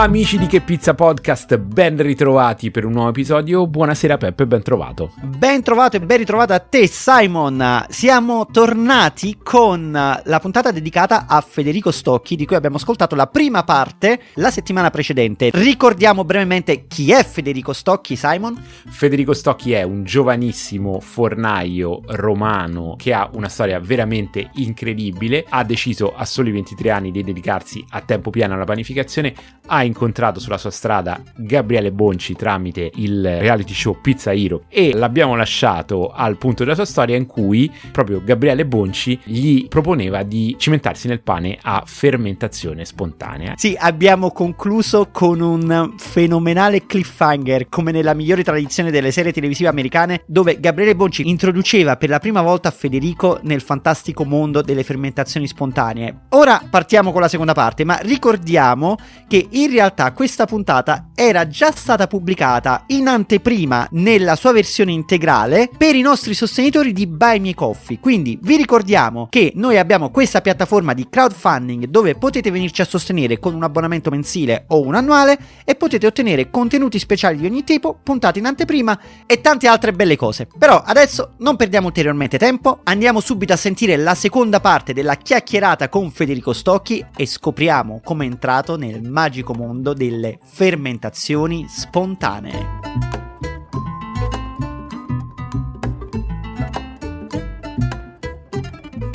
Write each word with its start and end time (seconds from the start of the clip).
Amici 0.00 0.38
di 0.38 0.46
Che 0.46 0.62
Pizza 0.62 0.94
Podcast, 0.94 1.58
ben 1.58 2.00
ritrovati 2.00 2.70
per 2.70 2.86
un 2.86 2.92
nuovo 2.92 3.10
episodio. 3.10 3.66
Buonasera 3.66 4.16
Peppe, 4.16 4.46
ben 4.46 4.62
trovato. 4.62 5.12
Ben 5.20 5.62
trovato 5.62 5.96
e 5.96 6.00
ben 6.00 6.16
ritrovato 6.16 6.54
a 6.54 6.58
te 6.58 6.86
Simon. 6.86 7.84
Siamo 7.90 8.46
tornati 8.50 9.36
con 9.42 9.92
la 9.92 10.40
puntata 10.40 10.70
dedicata 10.70 11.26
a 11.28 11.42
Federico 11.42 11.90
Stocchi, 11.90 12.34
di 12.34 12.46
cui 12.46 12.56
abbiamo 12.56 12.76
ascoltato 12.76 13.14
la 13.14 13.26
prima 13.26 13.62
parte 13.62 14.22
la 14.36 14.50
settimana 14.50 14.88
precedente. 14.88 15.50
Ricordiamo 15.52 16.24
brevemente 16.24 16.86
chi 16.86 17.12
è 17.12 17.22
Federico 17.22 17.74
Stocchi, 17.74 18.16
Simon? 18.16 18.58
Federico 18.88 19.34
Stocchi 19.34 19.72
è 19.72 19.82
un 19.82 20.04
giovanissimo 20.04 20.98
fornaio 21.00 22.00
romano 22.06 22.94
che 22.96 23.12
ha 23.12 23.28
una 23.34 23.50
storia 23.50 23.78
veramente 23.78 24.48
incredibile. 24.54 25.44
Ha 25.46 25.62
deciso 25.62 26.14
a 26.16 26.24
soli 26.24 26.52
23 26.52 26.90
anni 26.90 27.10
di 27.10 27.22
dedicarsi 27.22 27.84
a 27.90 28.00
tempo 28.00 28.30
pieno 28.30 28.54
alla 28.54 28.64
panificazione. 28.64 29.34
Ha 29.66 29.88
incontrato 29.90 30.40
sulla 30.40 30.58
sua 30.58 30.70
strada 30.70 31.22
Gabriele 31.36 31.92
Bonci 31.92 32.34
tramite 32.34 32.90
il 32.94 33.22
reality 33.22 33.74
show 33.74 34.00
Pizza 34.00 34.32
Hero 34.32 34.64
e 34.68 34.94
l'abbiamo 34.94 35.36
lasciato 35.36 36.10
al 36.10 36.36
punto 36.36 36.64
della 36.64 36.74
sua 36.74 36.84
storia 36.84 37.16
in 37.16 37.26
cui 37.26 37.70
proprio 37.92 38.22
Gabriele 38.24 38.66
Bonci 38.66 39.18
gli 39.24 39.68
proponeva 39.68 40.22
di 40.22 40.56
cimentarsi 40.58 41.08
nel 41.08 41.20
pane 41.20 41.58
a 41.60 41.82
fermentazione 41.86 42.84
spontanea. 42.84 43.54
Sì, 43.56 43.76
abbiamo 43.78 44.30
concluso 44.32 45.08
con 45.12 45.40
un 45.40 45.94
fenomenale 45.96 46.86
cliffhanger 46.86 47.68
come 47.68 47.92
nella 47.92 48.14
migliore 48.14 48.44
tradizione 48.44 48.90
delle 48.90 49.10
serie 49.10 49.32
televisive 49.32 49.68
americane 49.68 50.22
dove 50.26 50.58
Gabriele 50.60 50.96
Bonci 50.96 51.28
introduceva 51.28 51.96
per 51.96 52.08
la 52.08 52.18
prima 52.18 52.42
volta 52.42 52.70
Federico 52.70 53.38
nel 53.42 53.60
fantastico 53.60 54.24
mondo 54.24 54.62
delle 54.62 54.84
fermentazioni 54.84 55.46
spontanee. 55.46 56.22
Ora 56.30 56.62
partiamo 56.68 57.12
con 57.12 57.20
la 57.20 57.28
seconda 57.28 57.52
parte, 57.52 57.84
ma 57.84 57.98
ricordiamo 58.02 58.96
che 59.26 59.46
in 59.50 59.70
in 59.70 59.76
realtà 59.80 60.12
questa 60.12 60.44
puntata 60.44 61.08
era 61.14 61.46
già 61.48 61.72
stata 61.72 62.06
pubblicata 62.06 62.84
in 62.88 63.08
anteprima 63.08 63.88
nella 63.92 64.36
sua 64.36 64.52
versione 64.52 64.92
integrale 64.92 65.70
per 65.74 65.94
i 65.94 66.02
nostri 66.02 66.34
sostenitori 66.34 66.92
di 66.92 67.06
Buy 67.06 67.38
Me 67.38 67.54
Coffee. 67.54 67.98
Quindi 67.98 68.38
vi 68.42 68.56
ricordiamo 68.56 69.26
che 69.30 69.52
noi 69.54 69.78
abbiamo 69.78 70.10
questa 70.10 70.42
piattaforma 70.42 70.92
di 70.92 71.08
crowdfunding 71.08 71.86
dove 71.86 72.14
potete 72.14 72.50
venirci 72.50 72.82
a 72.82 72.84
sostenere 72.84 73.38
con 73.38 73.54
un 73.54 73.62
abbonamento 73.62 74.10
mensile 74.10 74.64
o 74.68 74.82
un 74.82 74.94
annuale 74.94 75.38
e 75.64 75.74
potete 75.76 76.06
ottenere 76.06 76.50
contenuti 76.50 76.98
speciali 76.98 77.38
di 77.38 77.46
ogni 77.46 77.64
tipo, 77.64 77.98
puntate 78.02 78.38
in 78.38 78.46
anteprima 78.46 78.98
e 79.24 79.40
tante 79.40 79.66
altre 79.66 79.92
belle 79.92 80.16
cose. 80.16 80.46
Però 80.58 80.82
adesso 80.84 81.36
non 81.38 81.56
perdiamo 81.56 81.86
ulteriormente 81.86 82.36
tempo, 82.36 82.80
andiamo 82.84 83.20
subito 83.20 83.54
a 83.54 83.56
sentire 83.56 83.96
la 83.96 84.14
seconda 84.14 84.60
parte 84.60 84.92
della 84.92 85.14
chiacchierata 85.14 85.88
con 85.88 86.10
Federico 86.10 86.52
Stocchi 86.52 87.02
e 87.16 87.24
scopriamo 87.24 88.02
come 88.04 88.24
è 88.24 88.28
entrato 88.28 88.76
nel 88.76 89.02
magico 89.02 89.54
mondo 89.60 89.92
delle 89.92 90.38
fermentazioni 90.42 91.66
spontanee. 91.68 92.78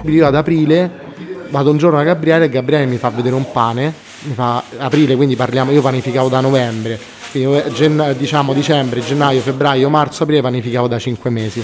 Io 0.04 0.28
ad 0.28 0.36
aprile 0.36 1.04
vado 1.50 1.72
un 1.72 1.78
giorno 1.78 1.98
a 1.98 2.04
Gabriele 2.04 2.46
e 2.46 2.50
Gabriele 2.50 2.86
mi 2.86 2.98
fa 2.98 3.10
vedere 3.10 3.34
un 3.34 3.52
pane, 3.52 3.92
mi 4.26 4.34
fa 4.36 4.62
aprile, 4.78 5.16
quindi 5.16 5.36
parliamo, 5.36 5.72
io 5.72 5.82
panificavo 5.82 6.30
da 6.30 6.42
novembre, 6.42 7.00
quindi 7.32 7.74
gen- 7.74 8.14
diciamo 8.16 8.54
dicembre, 8.54 9.02
gennaio, 9.02 9.42
febbraio, 9.42 9.90
marzo, 9.90 10.24
aprile 10.24 10.42
panificavo 10.42 10.88
da 10.88 11.00
5 11.00 11.30
mesi. 11.32 11.64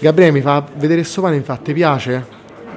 Gabriele 0.00 0.32
mi 0.32 0.40
fa 0.40 0.66
vedere 0.74 1.02
questo 1.02 1.20
pane 1.20 1.36
mi 1.36 1.44
fa 1.44 1.56
ti 1.56 1.72
piace? 1.72 2.26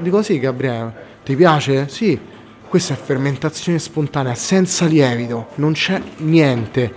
Dico 0.02 0.22
sì 0.22 0.38
Gabriele, 0.38 0.94
ti 1.25 1.36
piace? 1.36 1.88
Sì. 1.89 2.30
Questa 2.72 2.94
è 2.94 2.98
fermentazione 2.98 3.80
spontanea, 3.80 4.34
senza 4.34 4.86
lievito, 4.86 5.48
non 5.56 5.74
c'è 5.74 6.02
niente. 6.20 6.90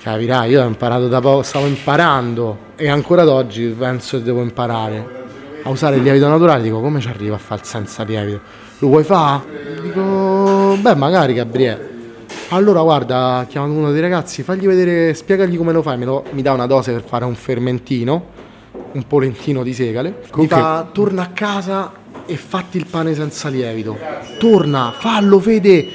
Capirai, 0.00 0.48
io 0.48 0.64
ho 0.64 0.66
imparato 0.66 1.06
da 1.06 1.20
poco, 1.20 1.42
stavo 1.42 1.66
imparando 1.66 2.56
e 2.76 2.88
ancora 2.88 3.20
ad 3.20 3.28
oggi 3.28 3.66
penso 3.78 4.16
che 4.16 4.22
devo 4.22 4.40
imparare 4.40 5.26
a 5.64 5.68
usare 5.68 5.96
il 5.96 6.02
lievito 6.02 6.26
naturale. 6.28 6.62
Dico, 6.62 6.80
come 6.80 7.00
ci 7.00 7.08
arrivo 7.08 7.34
a 7.34 7.38
fare 7.38 7.60
senza 7.62 8.04
lievito? 8.04 8.40
Lo 8.78 8.88
vuoi 8.88 9.04
fare? 9.04 9.42
Dico, 9.82 10.78
beh, 10.80 10.94
magari 10.94 11.34
Gabriele. 11.34 11.90
Allora 12.48 12.80
guarda, 12.80 13.44
chiamo 13.50 13.70
uno 13.70 13.92
dei 13.92 14.00
ragazzi, 14.00 14.42
fagli 14.42 14.66
vedere, 14.66 15.12
spiegagli 15.12 15.58
come 15.58 15.74
lo 15.74 15.82
fai, 15.82 16.02
lo, 16.04 16.24
mi 16.30 16.40
dà 16.40 16.52
una 16.52 16.66
dose 16.66 16.92
per 16.92 17.02
fare 17.02 17.26
un 17.26 17.34
fermentino, 17.34 18.28
un 18.92 19.06
polentino 19.06 19.62
di 19.62 19.74
segale. 19.74 20.22
Comunque... 20.30 20.56
Mi 20.56 20.62
fa, 20.62 20.88
torna 20.90 21.20
a 21.20 21.28
casa 21.34 21.92
e 22.26 22.36
fatti 22.36 22.76
il 22.76 22.86
pane 22.86 23.14
senza 23.14 23.48
lievito. 23.48 23.98
Torna, 24.38 24.94
fallo, 24.96 25.38
vede. 25.38 25.88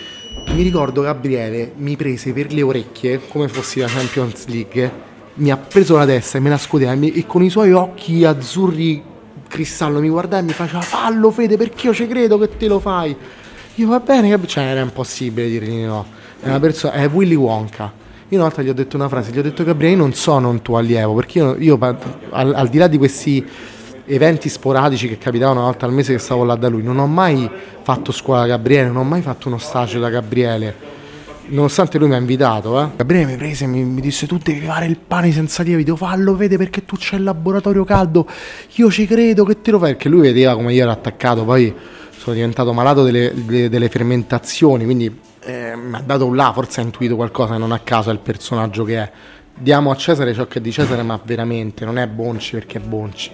Mi 0.47 0.63
ricordo 0.63 1.01
Gabriele 1.01 1.73
mi 1.77 1.95
prese 1.95 2.33
per 2.33 2.51
le 2.51 2.61
orecchie, 2.61 3.21
come 3.27 3.47
fossi 3.47 3.79
la 3.79 3.87
Champions 3.87 4.47
League, 4.47 4.91
mi 5.35 5.51
ha 5.51 5.57
preso 5.57 5.95
la 5.95 6.05
testa 6.05 6.37
e 6.37 6.41
me 6.41 6.49
la 6.49 6.57
scoteva 6.57 6.93
e 6.93 7.25
con 7.25 7.43
i 7.43 7.49
suoi 7.49 7.71
occhi 7.71 8.25
azzurri 8.25 9.03
cristallo 9.47 9.99
mi 9.99 10.09
guardava 10.09 10.41
e 10.41 10.45
mi 10.45 10.53
faceva 10.53 10.81
fallo 10.81 11.29
Fede 11.29 11.57
perché 11.57 11.87
io 11.87 11.93
ci 11.93 12.07
credo 12.07 12.37
che 12.37 12.57
te 12.57 12.67
lo 12.67 12.79
fai. 12.79 13.15
Io 13.75 13.87
va 13.87 13.99
bene, 13.99 14.37
cioè 14.47 14.63
era 14.63 14.81
impossibile 14.81 15.47
dirgli 15.47 15.83
no. 15.83 16.05
È 16.39 16.47
una 16.47 16.59
persona, 16.59 16.93
è 16.93 17.07
Willy 17.07 17.35
Wonka. 17.35 17.91
Io 18.29 18.37
una 18.37 18.47
volta 18.47 18.61
gli 18.61 18.69
ho 18.69 18.73
detto 18.73 18.95
una 18.95 19.09
frase, 19.09 19.31
gli 19.31 19.39
ho 19.39 19.41
detto 19.41 19.63
Gabriele, 19.63 19.95
non 19.95 20.13
sono 20.13 20.49
un 20.49 20.61
tuo 20.61 20.77
allievo, 20.77 21.13
perché 21.13 21.39
io, 21.39 21.55
io 21.57 21.77
al, 22.29 22.53
al 22.53 22.67
di 22.69 22.77
là 22.77 22.87
di 22.87 22.97
questi 22.97 23.45
eventi 24.13 24.49
sporadici 24.49 25.07
che 25.07 25.17
capitavano 25.17 25.59
una 25.59 25.69
volta 25.69 25.85
al 25.85 25.93
mese 25.93 26.11
che 26.11 26.19
stavo 26.19 26.43
là 26.43 26.55
da 26.55 26.67
lui. 26.67 26.83
Non 26.83 26.99
ho 26.99 27.07
mai 27.07 27.49
fatto 27.81 28.11
scuola 28.11 28.41
da 28.41 28.47
Gabriele, 28.47 28.87
non 28.87 28.97
ho 28.97 29.03
mai 29.03 29.21
fatto 29.21 29.47
uno 29.47 29.57
stage 29.57 29.99
da 29.99 30.09
Gabriele. 30.09 30.89
Nonostante 31.47 31.97
lui 31.97 32.09
mi 32.09 32.15
ha 32.15 32.17
invitato, 32.17 32.79
eh. 32.81 32.89
Gabriele 32.95 33.31
mi 33.31 33.37
prese 33.37 33.63
e 33.63 33.67
mi, 33.67 33.83
mi, 33.83 34.01
disse: 34.01 34.27
Tu 34.27 34.37
devi 34.37 34.65
fare 34.65 34.85
il 34.85 34.97
pane 34.97 35.31
senza 35.31 35.63
lievito, 35.63 35.95
fallo, 35.95 36.35
vede 36.35 36.57
perché 36.57 36.83
tu 36.83 36.95
c'hai 36.97 37.19
il 37.19 37.25
laboratorio 37.25 37.83
caldo. 37.85 38.27
Io 38.75 38.91
ci 38.91 39.07
credo 39.07 39.45
che 39.45 39.61
te 39.61 39.71
lo 39.71 39.79
fai. 39.79 39.91
Perché 39.91 40.09
lui 40.09 40.21
vedeva 40.21 40.55
come 40.55 40.73
io 40.73 40.81
ero 40.83 40.91
attaccato. 40.91 41.43
Poi 41.45 41.73
sono 42.15 42.35
diventato 42.35 42.73
malato 42.73 43.03
delle, 43.03 43.31
delle, 43.33 43.69
delle 43.69 43.89
fermentazioni. 43.89 44.83
Quindi 44.83 45.19
eh, 45.43 45.73
mi 45.75 45.95
ha 45.95 46.03
dato 46.05 46.33
là, 46.33 46.51
forse 46.53 46.81
ha 46.81 46.83
intuito 46.83 47.15
qualcosa, 47.15 47.57
non 47.57 47.71
a 47.71 47.79
caso 47.79 48.09
è 48.09 48.13
il 48.13 48.19
personaggio 48.19 48.83
che 48.83 48.97
è. 48.97 49.11
Diamo 49.57 49.91
a 49.91 49.95
Cesare 49.95 50.33
ciò 50.33 50.47
che 50.47 50.59
è 50.59 50.61
di 50.61 50.71
Cesare, 50.71 51.03
ma 51.03 51.19
veramente 51.23 51.85
non 51.85 51.97
è 51.97 52.07
Bonci 52.07 52.51
perché 52.51 52.77
è 52.77 52.81
Bonci 52.81 53.31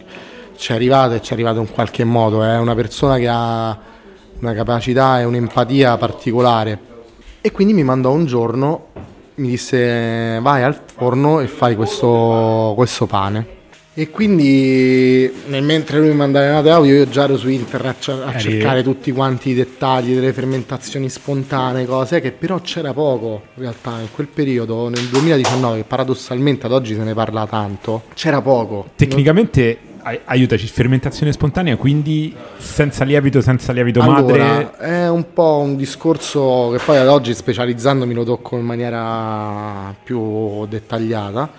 ci 0.58 0.72
è 0.72 0.76
arrivato 0.76 1.14
e 1.14 1.22
ci 1.22 1.32
è 1.32 1.34
arrivato 1.34 1.60
in 1.60 1.72
qualche 1.72 2.04
modo, 2.04 2.44
è 2.44 2.58
una 2.58 2.76
persona 2.76 3.18
che 3.18 3.28
ha 3.30 3.78
una 4.40 4.54
capacità 4.54 5.20
e 5.20 5.24
un'empatia 5.24 5.98
particolare. 5.98 6.80
E 7.42 7.52
quindi 7.52 7.74
mi 7.74 7.84
mandò 7.84 8.12
un 8.12 8.26
giorno, 8.26 8.88
mi 9.36 9.50
disse 9.50 10.40
vai 10.42 10.64
al 10.64 10.80
forno 10.94 11.40
e 11.40 11.48
fai 11.48 11.76
questo, 11.76 12.74
questo 12.76 13.06
pane. 13.06 13.56
E 13.94 14.12
quindi 14.12 15.32
nel 15.48 15.64
mentre 15.64 15.98
lui 15.98 16.10
mi 16.10 16.16
mandava 16.16 16.46
le 16.46 16.52
note 16.52 16.70
audio 16.70 16.94
io 16.94 17.10
già 17.10 17.24
ero 17.24 17.36
su 17.36 17.50
internet 17.50 18.10
a, 18.10 18.26
a 18.26 18.38
cercare 18.38 18.84
tutti 18.84 19.12
quanti 19.12 19.50
i 19.50 19.54
dettagli 19.56 20.14
delle 20.14 20.34
fermentazioni 20.34 21.10
spontanee, 21.10 21.88
cose 21.88 22.22
che 22.22 22.32
però 22.32 22.62
c'era 22.62 22.94
poco 22.94 23.42
in 23.56 23.64
realtà 23.64 24.00
in 24.00 24.10
quel 24.14 24.28
periodo, 24.28 24.90
nel 24.90 25.06
2019, 25.06 25.78
che 25.78 25.84
paradossalmente 25.84 26.68
ad 26.68 26.74
oggi 26.74 26.94
se 26.94 27.02
ne 27.02 27.16
parla 27.16 27.48
tanto, 27.48 28.04
c'era 28.14 28.40
poco. 28.40 28.90
Tecnicamente 28.96 29.80
aiutaci, 30.26 30.68
fermentazione 30.68 31.32
spontanea, 31.32 31.76
quindi 31.78 32.36
senza 32.58 33.04
lievito, 33.04 33.42
senza 33.42 33.72
lievito 33.72 34.02
allora, 34.02 34.46
madre. 34.46 34.72
È 34.78 35.10
un 35.10 35.34
po' 35.34 35.60
un 35.64 35.76
discorso 35.76 36.72
che 36.72 36.84
poi 36.84 36.98
ad 36.98 37.08
oggi 37.08 37.34
specializzandomi 37.34 38.14
lo 38.14 38.24
tocco 38.24 38.58
in 38.58 38.66
maniera 38.66 39.96
più 40.04 40.66
dettagliata. 40.68 41.50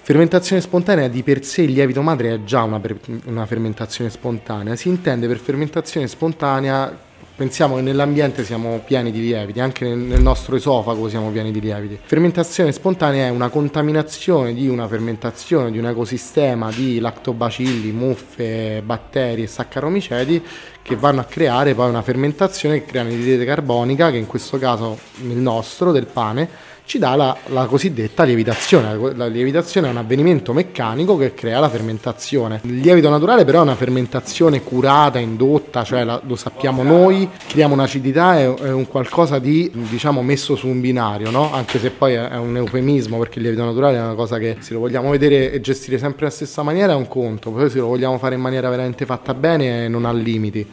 Fermentazione 0.00 0.62
spontanea 0.62 1.08
di 1.08 1.22
per 1.24 1.42
sé 1.42 1.62
il 1.62 1.72
lievito 1.72 2.00
madre 2.00 2.34
è 2.34 2.44
già 2.44 2.62
una, 2.62 2.80
una 3.24 3.44
fermentazione 3.44 4.08
spontanea. 4.08 4.76
Si 4.76 4.88
intende 4.88 5.26
per 5.26 5.38
fermentazione 5.38 6.06
spontanea 6.06 6.96
Pensiamo 7.36 7.74
che 7.74 7.82
nell'ambiente 7.82 8.44
siamo 8.44 8.80
pieni 8.82 9.12
di 9.12 9.20
lieviti, 9.20 9.60
anche 9.60 9.94
nel 9.94 10.22
nostro 10.22 10.56
esofago 10.56 11.06
siamo 11.10 11.28
pieni 11.28 11.52
di 11.52 11.60
lieviti. 11.60 11.98
Fermentazione 12.02 12.72
spontanea 12.72 13.26
è 13.26 13.28
una 13.28 13.50
contaminazione 13.50 14.54
di 14.54 14.68
una 14.68 14.88
fermentazione 14.88 15.70
di 15.70 15.76
un 15.76 15.86
ecosistema 15.86 16.70
di 16.70 16.98
lactobacilli, 16.98 17.92
muffe, 17.92 18.80
batteri 18.82 19.42
e 19.42 19.48
saccaromiceti 19.48 20.42
che 20.80 20.96
vanno 20.96 21.20
a 21.20 21.24
creare 21.24 21.74
poi 21.74 21.90
una 21.90 22.00
fermentazione 22.00 22.78
che 22.78 22.86
crea 22.86 23.02
anidride 23.02 23.44
carbonica, 23.44 24.10
che 24.10 24.16
in 24.16 24.26
questo 24.26 24.56
caso 24.56 24.98
il 25.20 25.36
nostro, 25.36 25.92
del 25.92 26.06
pane, 26.06 26.48
ci 26.86 26.98
dà 26.98 27.16
la, 27.16 27.36
la, 27.46 27.66
cosiddetta 27.66 28.22
lievitazione. 28.22 29.14
La 29.14 29.26
lievitazione 29.26 29.88
è 29.88 29.90
un 29.90 29.96
avvenimento 29.96 30.52
meccanico 30.52 31.16
che 31.16 31.34
crea 31.34 31.58
la 31.58 31.68
fermentazione. 31.68 32.60
Il 32.62 32.76
lievito 32.76 33.10
naturale 33.10 33.44
però 33.44 33.58
è 33.58 33.62
una 33.62 33.74
fermentazione 33.74 34.62
curata, 34.62 35.18
indotta, 35.18 35.82
cioè 35.82 36.04
la, 36.04 36.20
lo 36.24 36.36
sappiamo 36.36 36.84
noi, 36.84 37.28
creiamo 37.48 37.74
un'acidità, 37.74 38.38
è, 38.38 38.54
è, 38.54 38.70
un 38.70 38.86
qualcosa 38.86 39.40
di 39.40 39.68
diciamo 39.72 40.22
messo 40.22 40.54
su 40.54 40.68
un 40.68 40.80
binario, 40.80 41.30
no? 41.30 41.52
anche 41.52 41.80
se 41.80 41.90
poi 41.90 42.14
è, 42.14 42.36
un 42.36 42.56
eufemismo 42.56 43.18
perché 43.18 43.38
il 43.38 43.46
lievito 43.46 43.64
naturale 43.64 43.96
è 43.96 44.00
una 44.00 44.14
cosa 44.14 44.38
che 44.38 44.58
se 44.60 44.72
lo 44.72 44.78
vogliamo 44.78 45.10
vedere 45.10 45.50
e 45.50 45.60
gestire 45.60 45.98
sempre 45.98 46.26
alla 46.26 46.34
stessa 46.34 46.62
maniera 46.62 46.92
è 46.92 46.96
un 46.96 47.08
conto, 47.08 47.50
poi 47.50 47.68
se 47.68 47.78
lo 47.78 47.88
vogliamo 47.88 48.16
fare 48.18 48.36
in 48.36 48.40
maniera 48.40 48.70
veramente 48.70 49.04
fatta 49.04 49.34
bene 49.34 49.88
non 49.88 50.04
ha 50.04 50.12
limiti. 50.12 50.64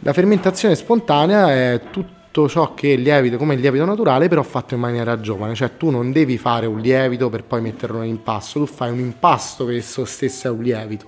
La 0.00 0.14
fermentazione 0.14 0.74
spontanea 0.74 1.50
è 1.52 1.80
tutto 1.90 2.20
tutto 2.32 2.48
ciò 2.48 2.72
che 2.72 2.94
è 2.94 2.96
lievito 2.96 3.36
come 3.36 3.54
il 3.54 3.60
lievito 3.60 3.84
naturale, 3.84 4.26
però 4.26 4.42
fatto 4.42 4.72
in 4.72 4.80
maniera 4.80 5.20
giovane, 5.20 5.54
cioè 5.54 5.76
tu 5.76 5.90
non 5.90 6.10
devi 6.10 6.38
fare 6.38 6.64
un 6.64 6.80
lievito 6.80 7.28
per 7.28 7.44
poi 7.44 7.60
metterlo 7.60 8.02
in 8.02 8.08
impasto, 8.08 8.60
tu 8.60 8.66
fai 8.66 8.90
un 8.90 8.98
impasto 8.98 9.66
che 9.66 9.76
esso 9.76 10.06
stesso 10.06 10.48
è 10.48 10.50
un 10.50 10.62
lievito. 10.62 11.06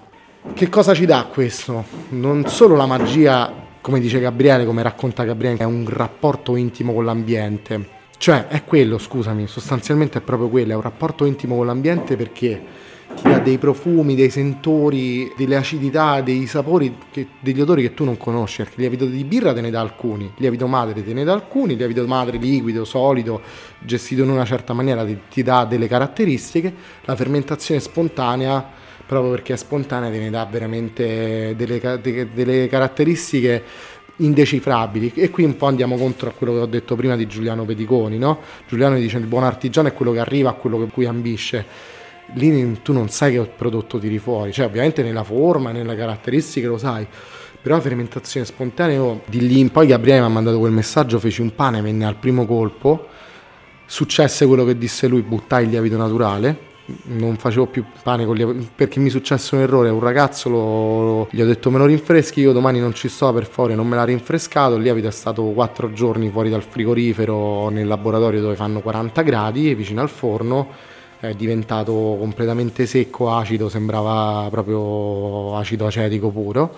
Che 0.53 0.69
cosa 0.69 0.93
ci 0.93 1.06
dà 1.06 1.26
questo? 1.32 1.85
Non 2.11 2.47
solo 2.47 2.76
la 2.76 2.85
magia, 2.85 3.50
come 3.81 4.00
dice 4.00 4.21
Gabriele, 4.21 4.67
come 4.67 4.82
racconta 4.82 5.25
Gabriele, 5.25 5.56
è 5.56 5.65
un 5.65 5.87
rapporto 5.88 6.56
intimo 6.56 6.93
con 6.93 7.06
l'ambiente, 7.06 7.88
cioè 8.19 8.47
è 8.49 8.62
quello, 8.65 8.99
scusami, 8.99 9.47
sostanzialmente 9.47 10.19
è 10.19 10.20
proprio 10.20 10.50
quello, 10.50 10.73
è 10.73 10.77
un 10.77 10.82
rapporto 10.82 11.25
intimo 11.25 11.56
con 11.56 11.65
l'ambiente 11.65 12.17
perché 12.17 12.62
dà 13.23 13.39
dei 13.39 13.59
profumi, 13.59 14.15
dei 14.15 14.31
sentori, 14.31 15.33
delle 15.37 15.57
acidità, 15.57 16.21
dei 16.21 16.47
sapori, 16.47 16.97
che, 17.11 17.29
degli 17.41 17.61
odori 17.61 17.83
che 17.83 17.95
tu 17.95 18.05
non 18.05 18.17
conosci, 18.17 18.59
perché 18.59 18.75
il 18.77 18.81
lievito 18.81 19.07
di 19.07 19.25
birra 19.25 19.53
te 19.53 19.61
ne 19.61 19.71
dà 19.71 19.81
alcuni, 19.81 20.25
il 20.25 20.33
lievito 20.37 20.67
madre 20.67 21.05
te 21.05 21.13
ne 21.13 21.25
dà 21.25 21.33
alcuni, 21.33 21.73
il 21.73 21.79
lievito 21.79 22.07
madre 22.07 22.37
liquido, 22.39 22.85
solido, 22.85 23.41
gestito 23.79 24.23
in 24.23 24.31
una 24.31 24.45
certa 24.45 24.73
maniera 24.73 25.05
ti, 25.05 25.19
ti 25.31 25.43
dà 25.43 25.65
delle 25.65 25.89
caratteristiche, 25.89 26.73
la 27.05 27.17
fermentazione 27.17 27.81
spontanea, 27.81 28.65
proprio 29.07 29.31
perché 29.31 29.55
è 29.55 29.57
spontanea, 29.57 30.11
te 30.11 30.19
ne 30.19 30.31
dà 30.31 30.47
veramente 30.51 31.55
delle, 31.57 31.99
de, 32.01 32.29
delle 32.33 32.69
caratteristiche 32.69 33.63
indecifrabili. 34.17 35.13
E 35.15 35.31
qui 35.31 35.45
un 35.45 35.57
po' 35.57 35.67
andiamo 35.67 35.97
contro 35.97 36.29
a 36.29 36.33
quello 36.33 36.53
che 36.53 36.59
ho 36.61 36.67
detto 36.67 36.95
prima 36.95 37.17
di 37.17 37.27
Giuliano 37.27 37.65
Pediconi 37.65 38.17
no? 38.17 38.39
Giuliano 38.69 38.97
dice 38.97 39.19
il 39.19 39.27
buon 39.27 39.45
artigiano 39.45 39.89
è 39.89 39.93
quello 39.93 40.13
che 40.13 40.21
arriva 40.21 40.51
a 40.51 40.53
quello 40.53 40.79
che 40.79 40.87
cui 40.93 41.07
ambisce 41.07 41.93
lì 42.35 42.81
tu 42.82 42.93
non 42.93 43.09
sai 43.09 43.32
che 43.32 43.41
prodotto 43.41 43.99
tiri 43.99 44.19
fuori, 44.19 44.53
cioè 44.53 44.67
ovviamente 44.67 45.03
nella 45.03 45.25
forma, 45.25 45.71
nelle 45.71 45.94
caratteristiche 45.94 46.67
lo 46.67 46.79
sai, 46.79 47.06
però 47.61 47.76
la 47.76 47.81
fermentazione 47.81 48.44
spontanea, 48.44 48.97
io 48.97 49.23
di 49.26 49.47
lì 49.47 49.59
in 49.59 49.71
poi 49.71 49.87
Gabriele 49.87 50.21
mi 50.21 50.26
ha 50.26 50.31
mandato 50.31 50.59
quel 50.59 50.73
messaggio, 50.73 51.19
feci 51.19 51.41
un 51.41 51.55
pane, 51.55 51.81
venne 51.81 52.05
al 52.05 52.17
primo 52.17 52.47
colpo, 52.47 53.09
successe 53.87 54.47
quello 54.47 54.65
che 54.65 54.76
disse 54.76 55.06
lui, 55.06 55.23
buttai 55.23 55.65
il 55.65 55.71
lievito 55.71 55.97
naturale, 55.97 56.73
non 57.05 57.37
facevo 57.37 57.67
più 57.67 57.85
pane 58.03 58.27
con 58.27 58.37
lievito 58.37 58.69
perché 58.75 59.00
mi 59.00 59.09
successe 59.09 59.55
un 59.55 59.62
errore 59.62 59.88
un 59.88 60.00
ragazzo 60.00 60.50
lo, 60.50 61.29
gli 61.31 61.41
ho 61.41 61.47
detto 61.47 61.70
me 61.70 61.79
lo 61.79 61.87
rinfreschi 61.87 62.41
io 62.41 62.53
domani 62.53 62.79
non 62.79 62.93
ci 62.93 63.09
sto 63.09 63.32
per 63.32 63.47
favore 63.47 63.75
non 63.75 63.88
me 63.88 63.97
l'ha 63.97 64.05
rinfrescato 64.05 64.75
il 64.75 64.82
lievito 64.82 65.06
è 65.06 65.11
stato 65.11 65.44
4 65.44 65.94
giorni 65.94 66.29
fuori 66.29 66.50
dal 66.50 66.62
frigorifero 66.62 67.70
nel 67.70 67.87
laboratorio 67.87 68.43
dove 68.43 68.55
fanno 68.55 68.81
40 68.81 69.23
gradi 69.23 69.75
vicino 69.75 70.03
al 70.03 70.11
forno 70.11 70.93
è 71.21 71.35
diventato 71.35 71.93
completamente 71.93 72.87
secco, 72.87 73.35
acido, 73.35 73.69
sembrava 73.69 74.49
proprio 74.51 75.57
acido 75.57 75.87
acetico 75.87 76.31
puro 76.31 76.77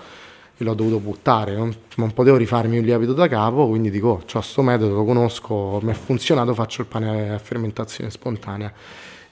e 0.57 0.63
l'ho 0.63 0.73
dovuto 0.73 0.99
buttare, 0.99 1.55
non, 1.55 1.73
non 1.95 2.13
potevo 2.13 2.37
rifarmi 2.37 2.79
un 2.79 2.83
lievito 2.83 3.13
da 3.13 3.27
capo, 3.27 3.67
quindi 3.67 3.91
dico, 3.91 4.07
ho 4.07 4.23
questo 4.25 4.61
metodo, 4.63 4.95
lo 4.95 5.05
conosco, 5.05 5.79
mi 5.83 5.91
è 5.91 5.93
funzionato, 5.93 6.53
faccio 6.53 6.81
il 6.81 6.87
pane 6.87 7.33
a 7.33 7.37
fermentazione 7.37 8.09
spontanea 8.09 8.73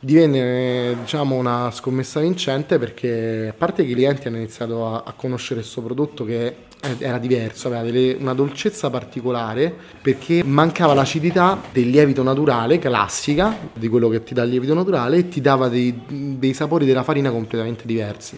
divenne 0.06 0.96
diciamo, 1.02 1.36
una 1.36 1.72
scommessa 1.72 2.20
vincente 2.20 2.78
perché 2.78 3.48
a 3.50 3.54
parte 3.58 3.84
che 3.84 3.92
i 3.92 3.94
clienti 3.94 4.28
hanno 4.28 4.38
iniziato 4.38 4.86
a, 4.86 5.04
a 5.04 5.14
conoscere 5.14 5.62
questo 5.62 5.82
prodotto 5.82 6.24
che 6.24 6.56
era 7.00 7.18
diverso, 7.18 7.68
aveva 7.68 7.82
delle, 7.82 8.16
una 8.20 8.36
dolcezza 8.36 8.92
particolare 8.92 9.74
perché 10.00 10.44
mancava 10.44 10.94
l'acidità 10.94 11.60
del 11.72 11.90
lievito 11.90 12.22
naturale, 12.22 12.78
classica, 12.78 13.58
di 13.74 13.88
quello 13.88 14.08
che 14.08 14.22
ti 14.22 14.36
dà 14.36 14.44
il 14.44 14.52
lievito 14.52 14.76
naturale 14.76 15.18
e 15.18 15.28
ti 15.28 15.42
dava 15.42 15.68
dei, 15.70 16.00
dei 16.08 16.54
sapori 16.54 16.86
della 16.86 17.02
farina 17.02 17.32
completamente 17.32 17.84
diversi. 17.88 18.38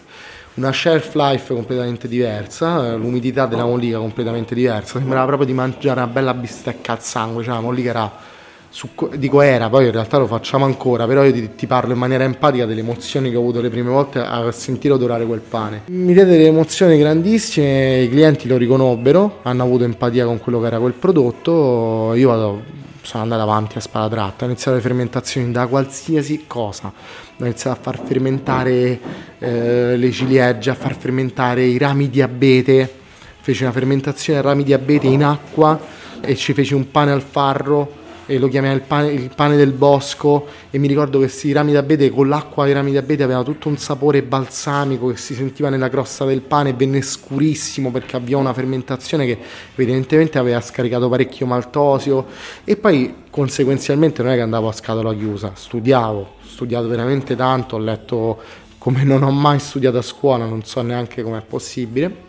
Una 0.54 0.72
shelf 0.72 1.14
life 1.14 1.52
completamente 1.52 2.08
diversa, 2.08 2.96
l'umidità 2.96 3.44
della 3.44 3.64
mollica 3.64 3.98
completamente 3.98 4.54
diversa, 4.54 4.98
sembrava 4.98 5.26
proprio 5.26 5.46
di 5.46 5.52
mangiare 5.52 6.00
una 6.00 6.08
bella 6.08 6.32
bistecca 6.32 6.92
al 6.92 7.02
sangue, 7.02 7.44
cioè 7.44 7.54
la 7.54 7.60
mollica 7.60 7.90
era 7.90 8.36
su, 8.70 8.88
dico 9.16 9.40
era, 9.40 9.68
poi 9.68 9.86
in 9.86 9.92
realtà 9.92 10.18
lo 10.18 10.26
facciamo 10.26 10.64
ancora, 10.64 11.06
però 11.06 11.24
io 11.24 11.32
ti, 11.32 11.54
ti, 11.54 11.66
parlo 11.66 11.92
in 11.92 11.98
maniera 11.98 12.24
empatica 12.24 12.66
delle 12.66 12.80
emozioni 12.80 13.30
che 13.30 13.36
ho 13.36 13.40
avuto 13.40 13.60
le 13.60 13.70
prime 13.70 13.88
volte 13.88 14.20
a 14.20 14.50
sentire 14.52 14.94
odorare 14.94 15.24
quel 15.24 15.40
pane. 15.40 15.82
Mi 15.86 16.12
diede 16.12 16.36
delle 16.36 16.46
emozioni 16.46 16.98
grandissime, 16.98 18.02
i 18.02 18.08
clienti 18.08 18.46
lo 18.46 18.56
riconobbero, 18.56 19.38
hanno 19.42 19.62
avuto 19.62 19.84
empatia 19.84 20.26
con 20.26 20.38
quello 20.38 20.60
che 20.60 20.66
era 20.66 20.78
quel 20.78 20.92
prodotto, 20.92 22.12
io 22.14 22.28
vado, 22.28 22.62
sono 23.02 23.22
andato 23.22 23.42
avanti 23.42 23.78
a 23.78 23.80
spada 23.80 24.08
tratta, 24.08 24.44
ho 24.44 24.48
iniziato 24.48 24.76
le 24.76 24.82
fermentazioni 24.82 25.50
da 25.50 25.66
qualsiasi 25.66 26.44
cosa, 26.46 26.92
ho 27.38 27.44
iniziato 27.44 27.78
a 27.78 27.82
far 27.82 28.00
fermentare 28.04 29.00
eh, 29.38 29.96
le 29.96 30.10
ciliegie, 30.10 30.70
a 30.70 30.74
far 30.74 30.94
fermentare 30.94 31.64
i 31.64 31.78
rami 31.78 32.10
di 32.10 32.20
abete, 32.20 32.96
feci 33.40 33.62
una 33.62 33.72
fermentazione 33.72 34.40
a 34.40 34.42
rami 34.42 34.62
di 34.62 34.74
abete 34.74 35.06
in 35.06 35.24
acqua 35.24 35.80
e 36.20 36.36
ci 36.36 36.52
feci 36.52 36.74
un 36.74 36.90
pane 36.90 37.12
al 37.12 37.22
farro 37.22 37.97
e 38.30 38.38
lo 38.38 38.46
chiamai 38.48 38.74
il 38.74 38.82
pane, 38.82 39.08
il 39.08 39.30
pane 39.34 39.56
del 39.56 39.72
bosco 39.72 40.46
e 40.70 40.76
mi 40.76 40.86
ricordo 40.86 41.12
che 41.18 41.24
questi 41.24 41.50
rami 41.50 41.72
d'abete 41.72 42.10
con 42.10 42.28
l'acqua 42.28 42.66
dei 42.66 42.74
rami 42.74 42.92
d'abete 42.92 43.22
aveva 43.22 43.42
tutto 43.42 43.68
un 43.68 43.78
sapore 43.78 44.22
balsamico 44.22 45.08
che 45.08 45.16
si 45.16 45.34
sentiva 45.34 45.70
nella 45.70 45.88
crosta 45.88 46.26
del 46.26 46.42
pane 46.42 46.68
e 46.68 46.72
venne 46.74 47.00
scurissimo 47.00 47.90
perché 47.90 48.16
avviò 48.16 48.38
una 48.38 48.52
fermentazione 48.52 49.24
che 49.24 49.38
evidentemente 49.74 50.38
aveva 50.38 50.60
scaricato 50.60 51.08
parecchio 51.08 51.46
maltosio 51.46 52.26
e 52.64 52.76
poi 52.76 53.14
conseguenzialmente 53.30 54.22
non 54.22 54.32
è 54.32 54.34
che 54.34 54.42
andavo 54.42 54.68
a 54.68 54.72
scatola 54.72 55.14
chiusa, 55.14 55.52
studiavo, 55.54 56.34
studiato 56.44 56.86
veramente 56.86 57.34
tanto, 57.34 57.76
ho 57.76 57.78
letto 57.78 58.42
come 58.76 59.04
non 59.04 59.22
ho 59.22 59.30
mai 59.30 59.58
studiato 59.58 59.96
a 59.96 60.02
scuola, 60.02 60.44
non 60.44 60.62
so 60.64 60.82
neanche 60.82 61.22
com'è 61.22 61.40
possibile. 61.40 62.26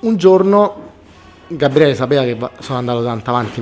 Un 0.00 0.16
giorno 0.16 0.92
Gabriele 1.48 1.94
sapeva 1.94 2.22
che 2.22 2.38
sono 2.60 2.78
andato 2.78 3.04
tanto 3.04 3.28
avanti, 3.28 3.60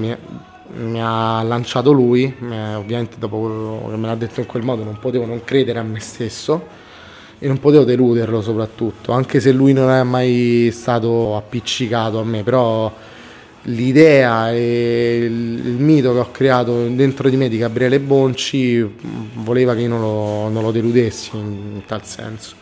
mi 0.75 1.01
ha 1.03 1.43
lanciato 1.43 1.93
lui, 1.93 2.25
eh, 2.25 2.75
ovviamente 2.75 3.17
dopo 3.19 3.89
che 3.91 3.97
me 3.97 4.07
l'ha 4.07 4.15
detto 4.15 4.41
in 4.41 4.47
quel 4.47 4.63
modo 4.63 4.85
non 4.85 4.99
potevo 4.99 5.27
non 5.27 5.43
credere 5.45 5.79
a 5.79 5.83
me 5.83 6.01
stesso 6.01 6.81
e 7.39 7.47
non 7.47 7.59
potevo 7.59 7.85
deluderlo 7.85 8.41
soprattutto, 8.41 9.13
anche 9.13 9.41
se 9.41 9.53
lui 9.53 9.73
non 9.73 9.91
è 9.91 10.03
mai 10.03 10.71
stato 10.73 11.37
appiccicato 11.37 12.21
a 12.21 12.25
me, 12.25 12.43
però 12.43 12.93
l'idea 13.63 14.53
e 14.53 15.25
il, 15.25 15.77
mito 15.79 16.13
che 16.13 16.19
ho 16.19 16.31
creato 16.31 16.87
dentro 16.89 17.29
di 17.29 17.37
me 17.37 17.49
di 17.49 17.59
Gabriele 17.59 18.01
Bonci 18.01 18.89
voleva 19.35 19.75
che 19.75 19.83
io 19.83 19.89
non 19.89 20.01
lo, 20.01 20.49
non 20.49 20.63
lo 20.63 20.71
deludessi 20.71 21.37
in 21.37 21.83
tal 21.87 22.05
senso. 22.05 22.55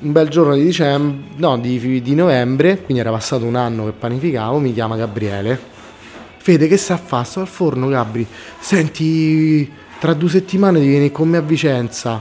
Un 0.00 0.12
bel 0.12 0.28
giorno 0.28 0.54
di 0.54 0.64
dicembre, 0.64 1.34
no, 1.36 1.58
di, 1.58 2.00
di 2.00 2.14
novembre, 2.14 2.80
quindi 2.80 3.02
era 3.02 3.10
passato 3.10 3.44
un 3.44 3.56
anno 3.56 3.84
che 3.84 3.92
panificavo, 3.92 4.58
mi 4.58 4.72
chiama 4.72 4.96
Gabriele 4.96 5.78
Fede, 6.42 6.68
che 6.68 6.78
sta 6.78 6.94
a 6.94 6.96
fare? 6.96 7.26
Sto 7.26 7.40
al 7.40 7.48
forno, 7.48 7.86
Gabri. 7.86 8.26
Senti, 8.58 9.70
tra 9.98 10.14
due 10.14 10.30
settimane 10.30 10.78
devi 10.78 10.92
venire 10.92 11.12
con 11.12 11.28
me 11.28 11.36
a 11.36 11.42
Vicenza. 11.42 12.18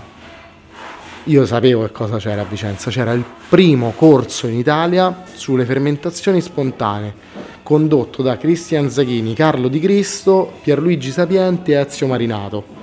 Io 1.24 1.46
sapevo 1.46 1.86
che 1.86 1.94
cosa 1.94 2.18
c'era 2.18 2.42
a 2.42 2.44
Vicenza. 2.44 2.92
C'era 2.92 3.14
il 3.14 3.24
primo 3.48 3.94
corso 3.96 4.48
in 4.48 4.58
Italia 4.58 5.24
sulle 5.32 5.64
fermentazioni 5.64 6.42
spontanee, 6.42 7.14
condotto 7.64 8.22
da 8.22 8.38
Cristian 8.38 8.90
Zachini, 8.90 9.34
Carlo 9.34 9.70
Di 9.70 9.80
Cristo, 9.80 10.52
Pierluigi 10.64 11.12
Sapiente 11.12 11.72
e 11.72 11.76
Ezio 11.76 12.08
Marinato. 12.08 12.78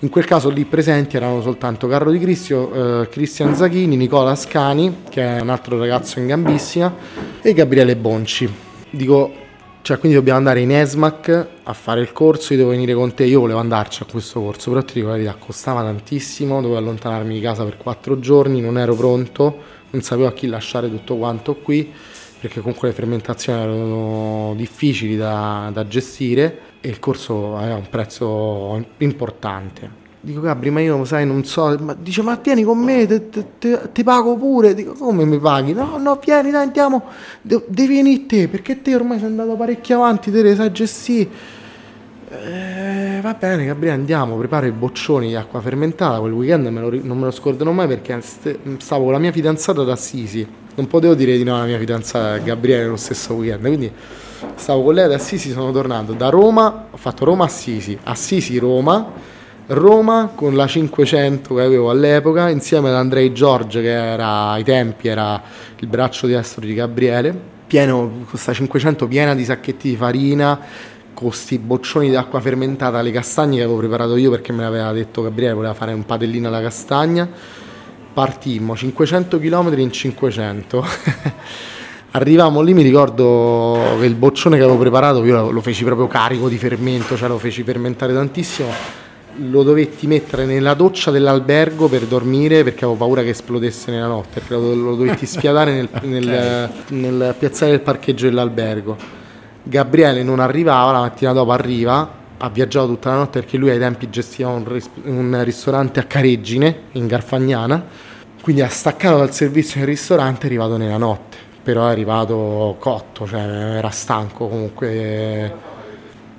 In 0.00 0.08
quel 0.08 0.24
caso 0.24 0.48
lì 0.50 0.64
presenti 0.64 1.14
erano 1.14 1.40
soltanto 1.42 1.86
Carlo 1.86 2.10
Di 2.10 2.18
Cristo, 2.18 3.02
eh, 3.02 3.08
Cristian 3.08 3.54
Zachini, 3.54 3.94
Nicola 3.94 4.34
Scani, 4.34 5.02
che 5.08 5.36
è 5.36 5.40
un 5.40 5.48
altro 5.48 5.78
ragazzo 5.78 6.18
in 6.18 6.26
gambissima, 6.26 6.92
e 7.40 7.52
Gabriele 7.52 7.94
Bonci. 7.94 8.52
Dico, 8.90 9.32
cioè, 9.82 9.98
quindi 9.98 10.16
dobbiamo 10.16 10.38
andare 10.38 10.60
in 10.60 10.70
ESMAC 10.70 11.46
a 11.64 11.72
fare 11.72 12.00
il 12.00 12.12
corso, 12.12 12.52
io 12.52 12.60
devo 12.60 12.70
venire 12.70 12.94
con 12.94 13.14
te, 13.14 13.24
io 13.24 13.40
volevo 13.40 13.58
andarci 13.58 14.04
a 14.04 14.06
questo 14.08 14.40
corso, 14.40 14.70
però 14.70 14.84
ti 14.84 14.94
dico 14.94 15.08
la 15.08 15.14
verità, 15.14 15.34
costava 15.34 15.82
tantissimo, 15.82 16.60
dovevo 16.60 16.78
allontanarmi 16.78 17.34
di 17.34 17.40
casa 17.40 17.64
per 17.64 17.78
quattro 17.78 18.20
giorni, 18.20 18.60
non 18.60 18.78
ero 18.78 18.94
pronto, 18.94 19.58
non 19.90 20.00
sapevo 20.02 20.28
a 20.28 20.32
chi 20.32 20.46
lasciare 20.46 20.88
tutto 20.88 21.16
quanto 21.16 21.56
qui, 21.56 21.92
perché 22.40 22.60
comunque 22.60 22.88
le 22.88 22.94
fermentazioni 22.94 23.60
erano 23.60 24.54
difficili 24.56 25.16
da, 25.16 25.68
da 25.72 25.86
gestire 25.88 26.60
e 26.80 26.88
il 26.88 27.00
corso 27.00 27.56
aveva 27.56 27.74
un 27.74 27.88
prezzo 27.88 28.86
importante. 28.98 30.01
Dico 30.24 30.40
Gabri, 30.40 30.70
ma 30.70 30.78
io 30.80 31.04
sai, 31.04 31.26
non 31.26 31.44
so, 31.44 31.76
ma 31.80 31.96
dice 31.98 32.22
ma 32.22 32.38
vieni 32.40 32.62
con 32.62 32.78
me, 32.78 33.28
ti 33.92 34.04
pago 34.04 34.36
pure. 34.36 34.72
Dico 34.72 34.92
come 34.92 35.24
mi 35.24 35.36
paghi? 35.38 35.72
No, 35.72 35.98
no, 35.98 36.20
vieni, 36.24 36.52
dai, 36.52 36.62
andiamo, 36.62 37.02
De- 37.40 37.64
devi 37.66 37.96
venire 37.96 38.26
te, 38.26 38.46
perché 38.46 38.80
te 38.82 38.94
ormai 38.94 39.18
sei 39.18 39.26
andato 39.26 39.56
parecchio 39.56 39.96
avanti, 39.96 40.30
te 40.30 40.42
le 40.42 40.54
sai 40.54 40.70
gestire. 40.70 41.28
Eh, 42.30 43.18
va 43.20 43.34
bene 43.34 43.66
Gabriele 43.66 43.96
andiamo, 43.96 44.36
preparo 44.36 44.64
i 44.64 44.70
boccioni 44.70 45.26
di 45.26 45.34
acqua 45.34 45.60
fermentata, 45.60 46.18
quel 46.18 46.32
weekend 46.32 46.66
me 46.68 46.80
lo, 46.80 46.88
non 47.02 47.18
me 47.18 47.24
lo 47.24 47.30
scorderò 47.30 47.72
mai 47.72 47.86
perché 47.88 48.22
stavo 48.78 49.02
con 49.04 49.12
la 49.12 49.18
mia 49.18 49.32
fidanzata 49.32 49.82
ad 49.82 49.90
Assisi, 49.90 50.46
non 50.76 50.86
potevo 50.86 51.12
dire 51.14 51.36
di 51.36 51.42
no 51.42 51.56
alla 51.56 51.66
mia 51.66 51.78
fidanzata 51.78 52.38
Gabriele 52.38 52.86
lo 52.86 52.96
stesso 52.96 53.34
weekend, 53.34 53.60
quindi 53.60 53.92
stavo 54.54 54.82
con 54.82 54.94
lei 54.94 55.04
ad 55.04 55.12
Assisi, 55.12 55.50
sono 55.50 55.72
tornato 55.72 56.14
da 56.14 56.30
Roma, 56.30 56.86
ho 56.90 56.96
fatto 56.96 57.26
Roma-Assisi, 57.26 57.98
Assisi-Roma, 58.02 59.12
Roma 59.66 60.32
con 60.34 60.54
la 60.54 60.66
500 60.66 61.54
che 61.54 61.62
avevo 61.62 61.90
all'epoca 61.90 62.48
insieme 62.48 62.88
ad 62.88 62.96
Andrei 62.96 63.32
Giorgio 63.32 63.80
che 63.80 63.92
era 63.92 64.50
ai 64.50 64.64
tempi 64.64 65.08
era 65.08 65.40
il 65.78 65.86
braccio 65.86 66.26
destro 66.26 66.66
di 66.66 66.74
Gabriele 66.74 67.50
pieno, 67.72 68.26
questa 68.28 68.52
500 68.52 69.08
piena 69.08 69.34
di 69.34 69.46
sacchetti 69.46 69.88
di 69.88 69.96
farina, 69.96 70.60
con 71.14 71.28
questi 71.28 71.58
boccioni 71.58 72.10
d'acqua 72.10 72.38
fermentata, 72.38 73.00
le 73.00 73.10
castagne 73.10 73.56
che 73.56 73.62
avevo 73.62 73.78
preparato 73.78 74.14
io 74.16 74.28
perché 74.28 74.52
me 74.52 74.62
l'aveva 74.62 74.92
detto 74.92 75.22
Gabriele, 75.22 75.54
voleva 75.54 75.72
fare 75.72 75.94
un 75.94 76.04
padellino 76.04 76.48
alla 76.48 76.60
castagna. 76.60 77.26
Partimmo 78.12 78.76
500 78.76 79.38
km 79.38 79.72
in 79.78 79.90
500. 79.90 80.84
Arrivavamo 82.12 82.60
lì, 82.60 82.74
mi 82.74 82.82
ricordo 82.82 83.96
che 83.98 84.04
il 84.04 84.16
boccione 84.16 84.58
che 84.58 84.64
avevo 84.64 84.76
preparato, 84.76 85.24
io 85.24 85.50
lo 85.50 85.60
feci 85.62 85.82
proprio 85.82 86.08
carico 86.08 86.50
di 86.50 86.58
fermento, 86.58 87.16
cioè 87.16 87.28
lo 87.28 87.38
feci 87.38 87.62
fermentare 87.62 88.12
tantissimo. 88.12 89.01
Lo 89.36 89.62
dovetti 89.62 90.06
mettere 90.06 90.44
nella 90.44 90.74
doccia 90.74 91.10
dell'albergo 91.10 91.88
per 91.88 92.02
dormire 92.02 92.62
perché 92.64 92.84
avevo 92.84 92.98
paura 92.98 93.22
che 93.22 93.30
esplodesse 93.30 93.90
nella 93.90 94.06
notte, 94.06 94.40
perché 94.40 94.54
lo, 94.54 94.74
lo 94.74 94.94
dovetti 94.94 95.26
sfiatare 95.26 95.72
nel, 95.72 95.88
nel, 96.02 96.70
nel 96.88 97.34
piazzale 97.38 97.72
del 97.72 97.80
parcheggio 97.80 98.26
dell'albergo. 98.26 98.96
Gabriele 99.62 100.22
non 100.22 100.40
arrivava, 100.40 100.92
la 100.92 101.00
mattina 101.00 101.32
dopo 101.32 101.52
arriva, 101.52 102.20
ha 102.36 102.48
viaggiato 102.50 102.88
tutta 102.88 103.10
la 103.10 103.16
notte 103.16 103.40
perché 103.40 103.56
lui 103.56 103.70
ai 103.70 103.78
tempi 103.78 104.10
gestiva 104.10 104.50
un, 104.50 104.64
ris- 104.66 104.90
un 105.04 105.40
ristorante 105.44 106.00
a 106.00 106.04
Careggine, 106.04 106.82
in 106.92 107.06
Garfagnana, 107.06 107.84
quindi 108.42 108.62
ha 108.62 108.68
staccato 108.68 109.18
dal 109.18 109.32
servizio 109.32 109.78
nel 109.78 109.88
ristorante 109.88 110.40
e 110.40 110.42
è 110.42 110.46
arrivato 110.46 110.76
nella 110.76 110.98
notte 110.98 111.42
però 111.62 111.86
è 111.86 111.90
arrivato 111.90 112.76
cotto, 112.78 113.26
cioè 113.26 113.40
era 113.40 113.90
stanco 113.90 114.48
comunque. 114.48 115.70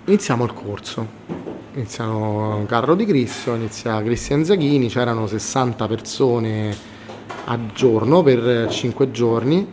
Iniziamo 0.06 0.44
il 0.44 0.54
corso, 0.54 1.08
iniziano 1.76 2.66
Carlo 2.68 2.94
Di 2.94 3.06
Cristo, 3.06 3.56
inizia 3.56 4.02
Cristian 4.04 4.46
Zachini, 4.46 4.90
c'erano 4.90 5.26
60 5.26 5.88
persone 5.88 6.76
a 7.46 7.60
giorno 7.74 8.22
per 8.22 8.68
5 8.70 9.12
giorni 9.12 9.68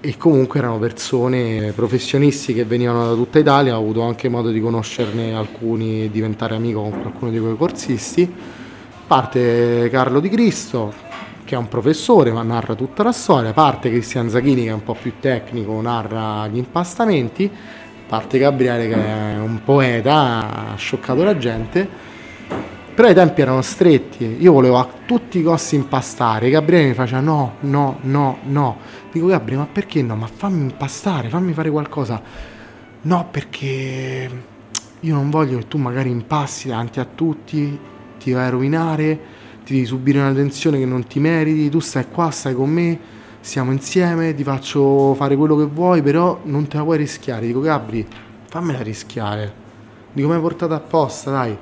e 0.00 0.16
comunque 0.16 0.60
erano 0.60 0.78
persone 0.78 1.72
professionisti 1.72 2.54
che 2.54 2.64
venivano 2.64 3.08
da 3.08 3.14
tutta 3.14 3.38
Italia, 3.40 3.76
ho 3.76 3.80
avuto 3.80 4.02
anche 4.02 4.28
modo 4.28 4.50
di 4.50 4.60
conoscerne 4.60 5.34
alcuni 5.34 6.04
e 6.04 6.10
diventare 6.10 6.54
amico 6.54 6.82
con 6.82 7.00
qualcuno 7.00 7.30
di 7.30 7.40
quei 7.40 7.56
corsisti. 7.56 8.32
Parte 9.06 9.88
Carlo 9.90 10.20
Di 10.20 10.28
Cristo, 10.28 10.92
che 11.44 11.56
è 11.56 11.58
un 11.58 11.68
professore, 11.68 12.30
ma 12.30 12.42
narra 12.42 12.74
tutta 12.74 13.02
la 13.02 13.12
storia, 13.12 13.52
parte 13.52 13.90
Cristian 13.90 14.30
Zachini 14.30 14.64
che 14.64 14.70
è 14.70 14.72
un 14.72 14.84
po' 14.84 14.96
più 15.00 15.14
tecnico, 15.18 15.80
narra 15.80 16.46
gli 16.46 16.58
impastamenti, 16.58 17.50
parte 18.12 18.36
Gabriele 18.36 18.88
che 18.88 18.94
è 18.94 19.38
un 19.38 19.62
poeta, 19.64 20.72
ha 20.72 20.76
scioccato 20.76 21.24
la 21.24 21.38
gente, 21.38 21.88
però 22.94 23.08
i 23.08 23.14
tempi 23.14 23.40
erano 23.40 23.62
stretti, 23.62 24.36
io 24.38 24.52
volevo 24.52 24.76
a 24.76 24.86
tutti 25.06 25.38
i 25.38 25.42
costi 25.42 25.76
impastare, 25.76 26.50
Gabriele 26.50 26.88
mi 26.88 26.92
faceva 26.92 27.20
no, 27.20 27.54
no, 27.60 28.00
no, 28.02 28.36
no, 28.42 28.76
dico 29.10 29.28
Gabriele 29.28 29.62
ma 29.62 29.68
perché 29.72 30.02
no, 30.02 30.14
ma 30.14 30.26
fammi 30.26 30.60
impastare, 30.60 31.30
fammi 31.30 31.54
fare 31.54 31.70
qualcosa, 31.70 32.20
no 33.00 33.28
perché 33.30 34.30
io 35.00 35.14
non 35.14 35.30
voglio 35.30 35.56
che 35.56 35.68
tu 35.68 35.78
magari 35.78 36.10
impassi 36.10 36.68
davanti 36.68 37.00
a 37.00 37.06
tutti, 37.06 37.78
ti 38.18 38.30
vai 38.32 38.44
a 38.44 38.50
rovinare, 38.50 39.20
ti 39.64 39.72
devi 39.72 39.86
subire 39.86 40.18
una 40.18 40.34
tensione 40.34 40.78
che 40.78 40.84
non 40.84 41.06
ti 41.06 41.18
meriti, 41.18 41.70
tu 41.70 41.78
stai 41.78 42.04
qua, 42.10 42.30
stai 42.30 42.52
con 42.52 42.68
me, 42.68 42.98
siamo 43.42 43.72
insieme, 43.72 44.34
ti 44.34 44.44
faccio 44.44 45.14
fare 45.14 45.34
quello 45.36 45.56
che 45.56 45.64
vuoi, 45.64 46.00
però 46.00 46.40
non 46.44 46.68
te 46.68 46.76
la 46.76 46.84
puoi 46.84 46.96
rischiare. 46.96 47.44
Dico 47.44 47.60
Gabri, 47.60 48.06
fammela 48.48 48.80
rischiare. 48.80 49.52
Dico, 50.12 50.28
mi 50.28 50.34
hai 50.34 50.40
portato 50.40 50.74
apposta, 50.74 51.32
dai. 51.32 51.58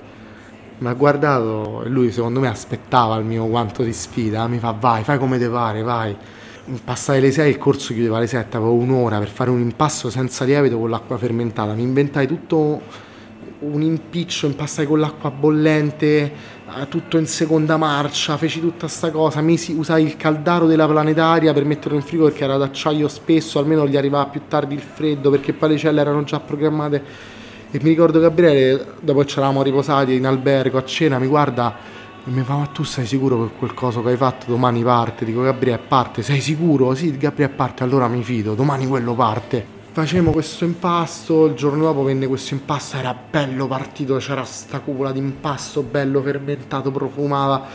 Mi 0.78 0.88
ha 0.88 0.92
guardato 0.92 1.82
e 1.82 1.88
lui 1.88 2.12
secondo 2.12 2.38
me 2.38 2.48
aspettava 2.48 3.16
il 3.16 3.24
mio 3.24 3.46
quanto 3.46 3.82
di 3.82 3.92
sfida, 3.92 4.46
mi 4.46 4.58
fa 4.58 4.74
vai, 4.78 5.04
fai 5.04 5.18
come 5.18 5.38
te 5.38 5.48
pare, 5.48 5.82
vai. 5.82 6.14
Passate 6.84 7.20
le 7.20 7.32
6, 7.32 7.48
il 7.50 7.58
corso 7.58 7.92
chiudeva 7.94 8.18
alle 8.18 8.26
7, 8.26 8.56
avevo 8.56 8.74
un'ora 8.74 9.18
per 9.18 9.28
fare 9.28 9.50
un 9.50 9.60
impasto 9.60 10.10
senza 10.10 10.44
lievito 10.44 10.78
con 10.78 10.90
l'acqua 10.90 11.16
fermentata, 11.18 11.72
mi 11.72 11.82
inventai 11.82 12.26
tutto 12.26 12.80
un 13.60 13.82
impiccio, 13.82 14.46
impastai 14.46 14.86
con 14.86 15.00
l'acqua 15.00 15.30
bollente, 15.30 16.32
eh, 16.78 16.88
tutto 16.88 17.18
in 17.18 17.26
seconda 17.26 17.76
marcia, 17.76 18.36
feci 18.36 18.60
tutta 18.60 18.88
sta 18.88 19.10
cosa, 19.10 19.40
misi, 19.40 19.72
usai 19.72 20.04
il 20.04 20.16
caldaro 20.16 20.66
della 20.66 20.86
planetaria 20.86 21.52
per 21.52 21.64
metterlo 21.64 21.96
in 21.96 22.02
frigo 22.02 22.24
perché 22.24 22.44
era 22.44 22.56
d'acciaio 22.56 23.08
spesso, 23.08 23.58
almeno 23.58 23.86
gli 23.86 23.96
arrivava 23.96 24.26
più 24.26 24.42
tardi 24.48 24.74
il 24.74 24.80
freddo 24.80 25.30
perché 25.30 25.52
poi 25.52 25.70
le 25.70 25.76
celle 25.78 26.00
erano 26.00 26.24
già 26.24 26.40
programmate. 26.40 27.28
E 27.70 27.78
mi 27.82 27.90
ricordo 27.90 28.18
Gabriele, 28.18 28.94
dopo 29.00 29.24
ci 29.24 29.36
eravamo 29.38 29.62
riposati 29.62 30.14
in 30.14 30.26
albergo 30.26 30.78
a 30.78 30.84
cena, 30.84 31.18
mi 31.18 31.26
guarda 31.26 31.98
e 32.24 32.30
mi 32.30 32.42
fa 32.42 32.56
ma 32.56 32.66
tu 32.66 32.82
sei 32.82 33.06
sicuro 33.06 33.46
che 33.46 33.52
quel 33.58 33.74
coso 33.74 34.02
che 34.02 34.10
hai 34.10 34.16
fatto 34.16 34.46
domani 34.48 34.82
parte? 34.82 35.24
Dico 35.24 35.42
Gabriele 35.42 35.80
parte, 35.86 36.22
sei 36.22 36.40
sicuro? 36.40 36.94
Sì, 36.94 37.16
Gabriele 37.16 37.52
parte, 37.52 37.82
allora 37.84 38.08
mi 38.08 38.22
fido, 38.22 38.54
domani 38.54 38.86
quello 38.86 39.14
parte 39.14 39.78
facevamo 40.00 40.30
questo 40.30 40.64
impasto, 40.64 41.44
il 41.44 41.54
giorno 41.54 41.84
dopo 41.84 42.02
venne 42.02 42.26
questo 42.26 42.54
impasto, 42.54 42.96
era 42.96 43.14
bello 43.14 43.66
partito, 43.66 44.16
c'era 44.16 44.44
sta 44.44 44.80
cupola 44.80 45.12
di 45.12 45.18
impasto 45.18 45.82
bello 45.82 46.22
fermentato, 46.22 46.90
profumava 46.90 47.66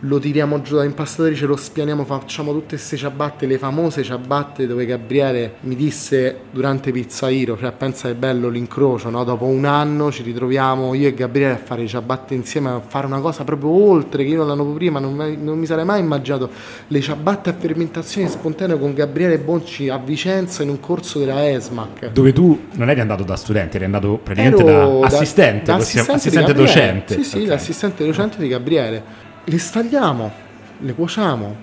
lo 0.00 0.18
tiriamo 0.18 0.60
giù 0.62 0.76
da 0.76 0.84
impastatrice, 0.84 1.46
lo 1.46 1.56
spianiamo, 1.56 2.04
facciamo 2.04 2.52
tutte 2.52 2.76
queste 2.76 2.96
ciabatte, 2.96 3.46
le 3.46 3.58
famose 3.58 4.02
ciabatte 4.02 4.66
dove 4.66 4.84
Gabriele 4.86 5.54
mi 5.60 5.74
disse 5.76 6.40
durante 6.50 6.92
Pizza 6.92 7.30
Hero, 7.30 7.56
cioè 7.56 7.72
pensa 7.72 8.08
che 8.08 8.14
bello 8.14 8.48
l'incrocio, 8.48 9.10
no? 9.10 9.24
dopo 9.24 9.46
un 9.46 9.64
anno 9.64 10.10
ci 10.10 10.22
ritroviamo 10.22 10.94
io 10.94 11.08
e 11.08 11.14
Gabriele 11.14 11.54
a 11.54 11.58
fare 11.58 11.86
ciabatte 11.86 12.34
insieme, 12.34 12.70
a 12.70 12.80
fare 12.80 13.06
una 13.06 13.20
cosa 13.20 13.44
proprio 13.44 13.70
oltre, 13.70 14.24
che 14.24 14.30
io 14.30 14.44
l'anno 14.44 14.64
prima 14.72 14.98
non, 14.98 15.14
non 15.40 15.58
mi 15.58 15.66
sarei 15.66 15.84
mai 15.84 16.00
immaginato, 16.00 16.50
le 16.88 17.00
ciabatte 17.00 17.50
a 17.50 17.54
fermentazione 17.54 18.28
spontanea 18.28 18.76
con 18.76 18.92
Gabriele 18.94 19.38
Bonci 19.38 19.88
a 19.88 19.98
Vicenza 19.98 20.62
in 20.62 20.68
un 20.68 20.80
corso 20.80 21.18
della 21.18 21.48
ESMAC. 21.48 22.10
Dove 22.10 22.32
tu 22.32 22.66
non 22.72 22.90
eri 22.90 23.00
andato 23.00 23.24
da 23.24 23.36
studente, 23.36 23.76
eri 23.76 23.86
andato 23.86 24.18
praticamente 24.22 24.62
Ero 24.64 25.00
da 25.00 25.06
assistente, 25.06 25.64
da, 25.64 25.76
da 25.76 25.82
assistente, 25.82 26.12
assistente 26.12 26.52
docente. 26.52 27.14
Sì, 27.14 27.24
sì, 27.24 27.36
okay. 27.36 27.48
l'assistente 27.48 28.04
docente 28.04 28.38
di 28.38 28.48
Gabriele 28.48 29.32
le 29.46 29.58
stagliamo, 29.58 30.32
le 30.78 30.94
cuociamo, 30.94 31.56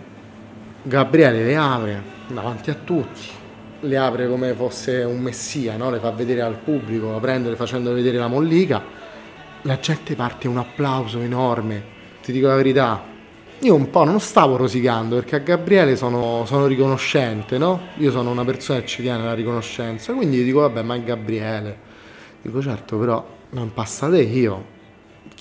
Gabriele 0.83 1.43
le 1.43 1.55
apre 1.55 2.03
davanti 2.27 2.69
a 2.69 2.75
tutti, 2.75 3.27
le 3.81 3.97
apre 3.97 4.27
come 4.27 4.53
fosse 4.53 5.03
un 5.03 5.19
messia, 5.19 5.77
no? 5.77 5.89
le 5.89 5.99
fa 5.99 6.11
vedere 6.11 6.41
al 6.41 6.57
pubblico, 6.57 7.11
la 7.11 7.19
prende 7.19 7.55
facendo 7.55 7.91
vedere 7.91 8.17
la 8.17 8.27
mollica, 8.27 8.83
la 9.63 9.79
gente 9.79 10.15
parte 10.15 10.47
un 10.47 10.57
applauso 10.57 11.19
enorme, 11.19 11.83
ti 12.21 12.31
dico 12.31 12.47
la 12.47 12.55
verità, 12.55 13.03
io 13.59 13.73
un 13.73 13.89
po' 13.89 14.03
non 14.03 14.19
stavo 14.19 14.57
rosicando 14.57 15.15
perché 15.15 15.37
a 15.37 15.39
Gabriele 15.39 15.95
sono, 15.95 16.45
sono 16.45 16.67
riconoscente, 16.67 17.57
no? 17.57 17.87
Io 17.97 18.11
sono 18.11 18.29
una 18.29 18.45
persona 18.45 18.79
che 18.79 18.85
ci 18.85 19.01
tiene 19.01 19.23
la 19.23 19.33
riconoscenza, 19.33 20.13
quindi 20.13 20.43
dico 20.43 20.59
vabbè 20.59 20.83
ma 20.83 20.95
è 20.95 21.01
Gabriele, 21.01 21.77
dico 22.43 22.61
certo 22.61 22.97
però 22.97 23.25
non 23.51 23.73
passate 23.73 24.21
io, 24.21 24.79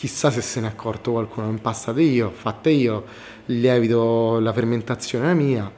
chissà 0.00 0.30
se 0.30 0.40
se 0.40 0.60
ne 0.60 0.68
è 0.68 0.70
accorto 0.70 1.12
qualcuno, 1.12 1.50
impastate 1.50 2.00
io, 2.00 2.30
fatte 2.30 2.70
io, 2.70 3.04
lievito 3.46 4.38
la 4.38 4.50
fermentazione 4.50 5.30
è 5.30 5.34
mia. 5.34 5.70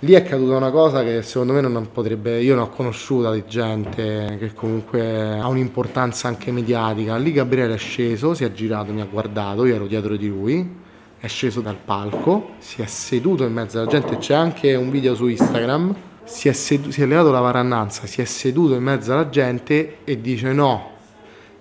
Lì 0.00 0.12
è 0.12 0.22
caduta 0.22 0.56
una 0.56 0.70
cosa 0.70 1.02
che 1.02 1.22
secondo 1.22 1.54
me 1.54 1.62
non 1.62 1.90
potrebbe, 1.90 2.42
io 2.42 2.54
ne 2.54 2.60
ho 2.60 2.68
conosciuta 2.68 3.32
di 3.32 3.44
gente 3.48 4.36
che 4.38 4.52
comunque 4.52 5.38
ha 5.38 5.48
un'importanza 5.48 6.28
anche 6.28 6.52
mediatica. 6.52 7.16
Lì 7.16 7.32
Gabriele 7.32 7.72
è 7.72 7.78
sceso, 7.78 8.34
si 8.34 8.44
è 8.44 8.52
girato, 8.52 8.92
mi 8.92 9.00
ha 9.00 9.06
guardato, 9.10 9.64
io 9.64 9.74
ero 9.74 9.86
dietro 9.86 10.18
di 10.18 10.28
lui, 10.28 10.76
è 11.18 11.26
sceso 11.26 11.62
dal 11.62 11.78
palco, 11.82 12.56
si 12.58 12.82
è 12.82 12.86
seduto 12.86 13.44
in 13.44 13.54
mezzo 13.54 13.78
alla 13.78 13.88
gente, 13.88 14.18
c'è 14.18 14.34
anche 14.34 14.74
un 14.74 14.90
video 14.90 15.14
su 15.14 15.26
Instagram, 15.26 15.94
si 16.24 16.48
è, 16.48 16.52
sedu- 16.52 16.92
si 16.92 17.00
è 17.00 17.06
levato 17.06 17.30
la 17.30 17.40
varannanza, 17.40 18.06
si 18.06 18.20
è 18.20 18.26
seduto 18.26 18.74
in 18.74 18.82
mezzo 18.82 19.14
alla 19.14 19.30
gente 19.30 19.96
e 20.04 20.20
dice 20.20 20.52
no, 20.52 20.98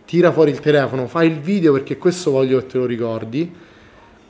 tira 0.10 0.32
fuori 0.32 0.50
il 0.50 0.60
telefono, 0.60 1.06
fai 1.06 1.28
il 1.28 1.40
video 1.40 1.72
perché 1.72 2.00
questo 2.00 2.32
voglio 2.32 2.58
che 2.58 2.66
te 2.66 2.78
lo 2.80 2.88
ricordi. 2.88 3.54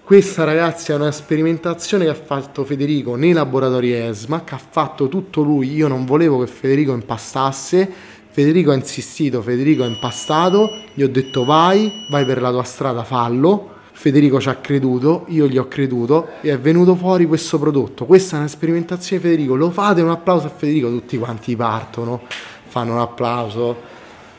Questa 0.04 0.44
ragazza 0.44 0.92
è 0.92 0.98
una 0.98 1.10
sperimentazione 1.10 2.04
che 2.04 2.10
ha 2.10 2.16
fatto 2.16 2.66
Federico 2.66 3.16
nei 3.16 3.32
laboratori 3.32 3.94
ESMA, 3.94 4.44
che 4.44 4.56
ha 4.56 4.60
fatto 4.60 5.08
tutto 5.08 5.42
lui, 5.42 5.72
io 5.72 5.88
non 5.88 6.04
volevo 6.04 6.40
che 6.40 6.48
Federico 6.48 6.92
impastasse, 6.92 7.90
Federico 8.30 8.72
ha 8.72 8.74
insistito, 8.74 9.42
Federico 9.42 9.84
ha 9.84 9.86
impastato, 9.86 10.70
gli 10.94 11.02
ho 11.02 11.08
detto 11.08 11.46
vai, 11.46 12.06
vai 12.10 12.26
per 12.26 12.42
la 12.42 12.52
tua 12.52 12.64
strada, 12.64 13.06
fallo. 13.06 13.76
Federico 13.94 14.42
ci 14.42 14.50
ha 14.50 14.56
creduto, 14.56 15.24
io 15.30 15.48
gli 15.48 15.58
ho 15.58 15.70
creduto 15.70 16.28
e 16.42 16.52
è 16.52 16.60
venuto 16.60 16.94
fuori 16.96 17.26
questo 17.26 17.58
prodotto. 17.58 18.06
Questa 18.06 18.36
è 18.36 18.40
una 18.40 18.50
sperimentazione 18.50 19.22
Federico, 19.22 19.56
lo 19.56 19.72
fate 19.72 20.02
un 20.02 20.10
applauso 20.10 20.48
a 20.48 20.50
Federico, 20.50 20.90
tutti 20.90 21.18
quanti 21.18 21.56
partono, 21.56 22.24
fanno 22.68 22.92
un 22.92 23.00
applauso 23.00 23.89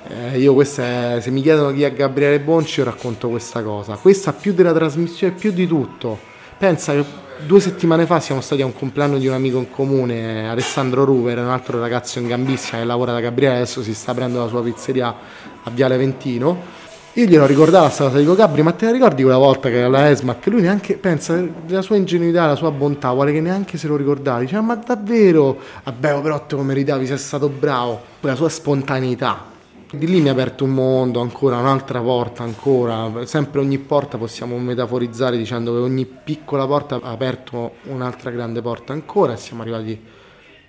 eh, 0.08 0.38
io 0.38 0.54
questa 0.54 1.16
è, 1.16 1.20
se 1.20 1.30
mi 1.30 1.42
chiedono 1.42 1.72
chi 1.72 1.82
è 1.82 1.92
Gabriele 1.92 2.40
Bonci, 2.40 2.80
io 2.80 2.86
racconto 2.86 3.28
questa 3.28 3.62
cosa. 3.62 3.96
Questa 3.96 4.32
più 4.32 4.52
della 4.52 4.72
trasmissione, 4.72 5.34
più 5.34 5.52
di 5.52 5.66
tutto. 5.66 6.18
Pensa 6.58 6.92
che 6.92 7.04
due 7.46 7.60
settimane 7.60 8.06
fa 8.06 8.20
siamo 8.20 8.40
stati 8.40 8.62
a 8.62 8.66
un 8.66 8.74
compleanno 8.74 9.18
di 9.18 9.26
un 9.26 9.34
amico 9.34 9.58
in 9.58 9.70
comune, 9.70 10.48
Alessandro 10.48 11.04
Ruver, 11.04 11.38
un 11.38 11.48
altro 11.48 11.80
ragazzo 11.80 12.18
in 12.18 12.26
gambissima 12.26 12.78
che 12.78 12.84
lavora 12.84 13.12
da 13.12 13.20
Gabriele, 13.20 13.56
adesso 13.56 13.82
si 13.82 13.94
sta 13.94 14.10
aprendo 14.10 14.40
la 14.40 14.48
sua 14.48 14.62
pizzeria 14.62 15.14
a 15.62 15.70
Viale 15.70 15.96
Ventino. 15.96 16.78
Io 17.14 17.26
glielo 17.26 17.44
ricordavo 17.44 17.86
questa 17.86 18.04
cosa, 18.04 18.18
dico 18.18 18.36
Gabri, 18.36 18.62
ma 18.62 18.70
te 18.70 18.84
la 18.84 18.92
ricordi 18.92 19.22
quella 19.22 19.36
volta 19.36 19.68
che 19.68 19.82
alla 19.82 20.10
ESMAC 20.10 20.46
lui 20.46 20.60
neanche 20.60 20.94
pensa 20.96 21.44
della 21.66 21.82
sua 21.82 21.96
ingenuità, 21.96 22.46
la 22.46 22.54
sua 22.54 22.70
bontà, 22.70 23.10
vuole 23.10 23.32
che 23.32 23.40
neanche 23.40 23.78
se 23.78 23.88
lo 23.88 23.96
ricordavi. 23.96 24.44
Dice, 24.44 24.60
ma 24.60 24.76
davvero? 24.76 25.58
Vabbè, 25.82 26.14
oh, 26.14 26.20
però 26.20 26.46
te 26.46 26.54
lo 26.54 26.62
meritavi, 26.62 27.06
sei 27.06 27.18
stato 27.18 27.48
bravo. 27.48 28.00
Quella 28.20 28.36
sua 28.36 28.48
spontaneità. 28.48 29.49
Di 29.92 30.06
lì 30.06 30.20
mi 30.20 30.28
ha 30.28 30.32
aperto 30.32 30.62
un 30.64 30.70
mondo 30.70 31.20
ancora, 31.20 31.58
un'altra 31.58 32.00
porta 32.00 32.44
ancora. 32.44 33.26
Sempre 33.26 33.60
ogni 33.60 33.78
porta 33.78 34.18
possiamo 34.18 34.56
metaforizzare 34.58 35.36
dicendo 35.36 35.72
che 35.72 35.78
ogni 35.78 36.06
piccola 36.06 36.64
porta 36.66 37.00
ha 37.02 37.10
aperto 37.10 37.74
un'altra 37.84 38.30
grande 38.30 38.62
porta 38.62 38.92
ancora 38.92 39.32
e 39.32 39.36
siamo 39.36 39.62
arrivati, 39.62 40.00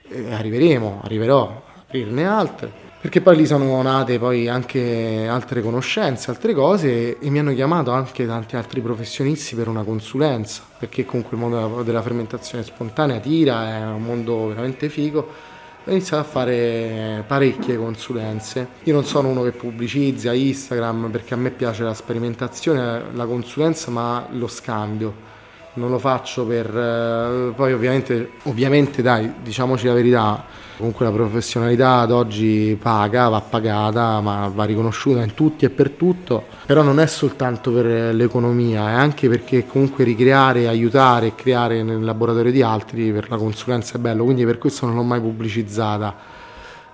eh, 0.07 0.33
arriveremo, 0.33 1.01
arriverò 1.03 1.47
a 1.47 1.79
aprirne 1.81 2.25
altre 2.25 2.89
perché 3.01 3.19
poi 3.19 3.35
lì 3.35 3.47
sono 3.47 3.81
nate 3.81 4.19
poi 4.19 4.47
anche 4.47 5.25
altre 5.27 5.63
conoscenze, 5.63 6.29
altre 6.29 6.53
cose 6.53 7.17
e 7.17 7.29
mi 7.31 7.39
hanno 7.39 7.51
chiamato 7.51 7.89
anche 7.89 8.27
tanti 8.27 8.55
altri 8.55 8.79
professionisti 8.79 9.55
per 9.55 9.67
una 9.67 9.81
consulenza, 9.81 10.61
perché 10.77 11.03
comunque 11.03 11.35
il 11.35 11.41
mondo 11.41 11.81
della 11.81 12.03
fermentazione 12.03 12.63
spontanea 12.63 13.19
tira, 13.19 13.75
è 13.75 13.85
un 13.85 14.03
mondo 14.03 14.49
veramente 14.49 14.87
figo. 14.87 15.49
Ho 15.83 15.89
iniziato 15.89 16.21
a 16.21 16.29
fare 16.29 17.23
parecchie 17.25 17.75
consulenze. 17.75 18.67
Io 18.83 18.93
non 18.93 19.03
sono 19.03 19.29
uno 19.29 19.41
che 19.41 19.51
pubblicizza 19.51 20.31
Instagram 20.31 21.09
perché 21.09 21.33
a 21.33 21.37
me 21.37 21.49
piace 21.49 21.81
la 21.81 21.95
sperimentazione, 21.95 23.05
la 23.13 23.25
consulenza, 23.25 23.89
ma 23.89 24.27
lo 24.29 24.47
scambio. 24.47 25.29
Non 25.73 25.89
lo 25.89 25.99
faccio 25.99 26.45
per... 26.45 26.65
Eh, 26.65 27.53
poi 27.55 27.73
ovviamente, 27.73 28.31
ovviamente 28.43 29.01
dai, 29.01 29.31
diciamoci 29.41 29.85
la 29.85 29.93
verità, 29.93 30.45
Comunque 30.81 31.05
la 31.05 31.11
professionalità 31.11 31.99
ad 31.99 32.11
oggi 32.11 32.75
paga, 32.81 33.29
va 33.29 33.39
pagata, 33.39 34.19
ma 34.19 34.51
va 34.51 34.63
riconosciuta 34.63 35.21
in 35.21 35.35
tutti 35.35 35.63
e 35.63 35.69
per 35.69 35.91
tutto, 35.91 36.45
però 36.65 36.81
non 36.81 36.99
è 36.99 37.05
soltanto 37.05 37.71
per 37.71 38.15
l'economia, 38.15 38.89
è 38.89 38.93
anche 38.93 39.29
perché 39.29 39.67
comunque 39.67 40.03
ricreare, 40.03 40.67
aiutare 40.67 41.27
e 41.27 41.35
creare 41.35 41.83
nel 41.83 42.03
laboratorio 42.03 42.51
di 42.51 42.63
altri 42.63 43.11
per 43.11 43.29
la 43.29 43.37
consulenza 43.37 43.97
è 43.97 43.99
bello, 43.99 44.23
quindi 44.23 44.43
per 44.43 44.57
questo 44.57 44.87
non 44.87 44.95
l'ho 44.95 45.03
mai 45.03 45.19
pubblicizzata 45.19 46.30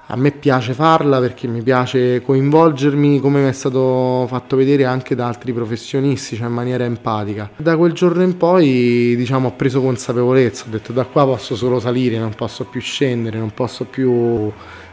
a 0.10 0.16
me 0.16 0.32
piace 0.32 0.74
farla 0.74 1.20
perché 1.20 1.48
mi 1.48 1.62
piace 1.62 2.22
coinvolgermi 2.22 3.20
come 3.20 3.42
mi 3.42 3.50
è 3.50 3.52
stato 3.52 4.26
fatto 4.28 4.56
vedere 4.56 4.86
anche 4.86 5.16
da 5.16 5.28
altri 5.28 5.52
professionisti, 5.52 6.38
cioè 6.38 6.48
in 6.48 6.54
maniera 6.54 6.86
empatica. 6.86 7.50
Da 7.58 7.76
quel 7.76 7.92
giorno 7.92 8.24
in 8.24 8.38
poi 8.38 9.16
diciamo 9.18 9.50
ho 9.50 9.54
preso 9.54 9.82
consapevolezza, 9.82 10.64
ho 10.66 10.70
detto 10.70 10.94
da 10.94 11.04
qua 11.04 11.26
posso 11.26 11.58
solo 11.58 11.80
salire, 11.80 12.18
non 12.18 12.34
posso 12.34 12.64
più 12.64 12.80
scendere, 12.80 13.38
non 13.38 13.52
posso 13.54 13.84
più 13.84 14.50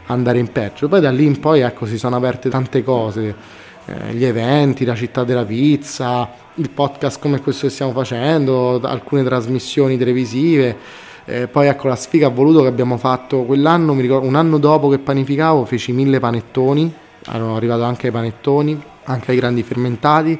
andare 0.07 0.39
in 0.39 0.51
peggio. 0.51 0.89
Poi 0.89 0.99
da 0.99 1.11
lì 1.11 1.25
in 1.25 1.39
poi 1.39 1.61
ecco 1.61 1.85
si 1.85 1.97
sono 1.97 2.17
aperte 2.17 2.49
tante 2.49 2.83
cose, 2.83 3.35
eh, 3.85 4.13
gli 4.13 4.25
eventi, 4.25 4.83
la 4.83 4.95
città 4.95 5.23
della 5.23 5.45
pizza, 5.45 6.29
il 6.55 6.69
podcast 6.69 7.21
come 7.21 7.39
questo 7.39 7.67
che 7.67 7.71
stiamo 7.71 7.93
facendo, 7.93 8.81
alcune 8.81 9.23
trasmissioni 9.23 9.97
televisive 9.97 11.03
eh, 11.25 11.47
poi 11.47 11.67
ecco 11.67 11.87
la 11.87 11.95
sfiga 11.95 12.29
voluto 12.29 12.61
che 12.61 12.67
abbiamo 12.67 12.97
fatto 12.97 13.43
quell'anno, 13.43 13.93
ricordo, 13.95 14.27
un 14.27 14.35
anno 14.35 14.59
dopo 14.59 14.89
che 14.89 14.99
panificavo, 14.99 15.65
feci 15.65 15.91
mille 15.91 16.19
panettoni, 16.19 16.93
erano 17.27 17.55
arrivato 17.55 17.83
anche 17.83 18.07
ai 18.07 18.13
panettoni, 18.13 18.81
anche 19.05 19.31
ai 19.31 19.37
grandi 19.37 19.63
fermentati, 19.63 20.39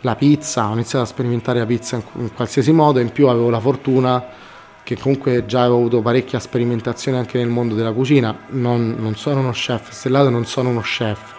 la 0.00 0.14
pizza, 0.14 0.68
ho 0.68 0.74
iniziato 0.74 1.04
a 1.04 1.08
sperimentare 1.08 1.58
la 1.58 1.66
pizza 1.66 1.96
in, 1.96 2.02
in 2.20 2.34
qualsiasi 2.34 2.70
modo, 2.72 2.98
in 2.98 3.10
più 3.12 3.28
avevo 3.28 3.48
la 3.48 3.60
fortuna 3.60 4.24
che 4.82 4.96
comunque 4.96 5.46
già 5.46 5.60
avevo 5.60 5.78
avuto 5.78 6.00
parecchia 6.00 6.38
sperimentazione 6.38 7.18
anche 7.18 7.38
nel 7.38 7.48
mondo 7.48 7.74
della 7.74 7.92
cucina, 7.92 8.36
non, 8.50 8.94
non 8.98 9.16
sono 9.16 9.40
uno 9.40 9.50
chef 9.50 9.90
stellato, 9.90 10.30
non 10.30 10.44
sono 10.44 10.68
uno 10.68 10.80
chef, 10.80 11.34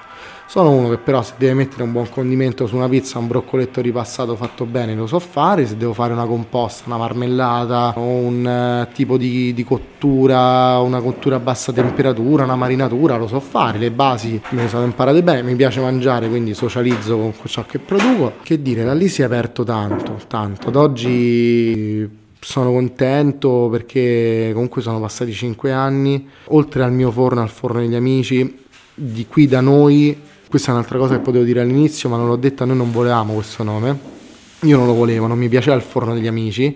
sono 0.48 0.72
uno 0.72 0.90
che 0.90 0.98
però 0.98 1.22
se 1.22 1.34
deve 1.38 1.54
mettere 1.54 1.84
un 1.84 1.92
buon 1.92 2.10
condimento 2.10 2.68
su 2.68 2.76
una 2.78 2.88
pizza, 2.88 3.20
un 3.20 3.28
broccoletto 3.28 3.82
ripassato 3.82 4.36
fatto 4.38 4.66
bene 4.66 4.96
lo 4.96 5.06
so 5.06 5.20
fare, 5.20 5.68
se 5.68 5.76
devo 5.76 5.94
fare 5.94 6.14
una 6.14 6.26
composta, 6.26 6.84
una 6.88 6.98
marmellata 6.98 7.94
un 7.98 8.88
uh, 8.88 8.94
tipo 8.94 9.18
di, 9.18 9.54
di, 9.54 9.64
cottura, 9.66 10.80
una 10.80 11.02
cottura 11.02 11.36
a 11.36 11.40
bassa 11.40 11.74
temperatura, 11.74 12.46
una 12.46 12.56
marinatura, 12.56 13.18
lo 13.18 13.28
so 13.28 13.42
fare, 13.42 13.78
le 13.78 13.92
basi 13.92 14.42
me 14.52 14.64
le 14.64 14.70
sono 14.70 14.86
imparate 14.86 15.22
bene, 15.22 15.44
mi 15.44 15.56
piace 15.56 15.82
mangiare 15.82 16.30
quindi 16.30 16.54
socializzo 16.54 17.18
con 17.18 17.34
ciò 17.46 17.66
che 17.66 17.80
produco. 17.80 18.34
Che 18.42 18.62
dire, 18.62 18.86
da 18.86 18.94
lì 18.94 19.10
si 19.10 19.22
è 19.22 19.26
aperto 19.26 19.64
tanto, 19.64 20.18
tanto. 20.28 20.70
Ad 20.70 20.76
oggi 20.76 22.10
sono 22.40 22.72
contento 22.72 23.68
perché 23.70 24.52
comunque 24.54 24.82
sono 24.82 25.00
passati 25.02 25.34
5 25.34 25.72
anni, 25.74 26.28
oltre 26.46 26.84
al 26.84 26.94
mio 26.94 27.12
forno, 27.12 27.42
al 27.42 27.50
forno 27.50 27.80
degli 27.80 27.96
amici, 27.96 28.64
di 28.94 29.28
qui 29.28 29.48
da 29.48 29.62
noi 29.62 30.26
questa 30.50 30.70
è 30.70 30.74
un'altra 30.74 30.98
cosa 30.98 31.16
che 31.16 31.22
potevo 31.22 31.44
dire 31.44 31.62
all'inizio, 31.62 32.08
ma 32.10 32.18
non 32.18 32.28
l'ho 32.28 32.38
detta, 32.38 32.64
noi 32.64 32.78
non 32.78 32.92
volevamo 32.92 33.34
questo 33.34 33.64
nome. 33.64 34.16
Io 34.62 34.78
non 34.78 34.88
lo 34.88 34.94
volevo, 34.94 35.28
non 35.28 35.38
mi 35.38 35.50
piaceva 35.50 35.76
il 35.76 35.82
forno 35.82 36.14
degli 36.14 36.28
amici, 36.28 36.76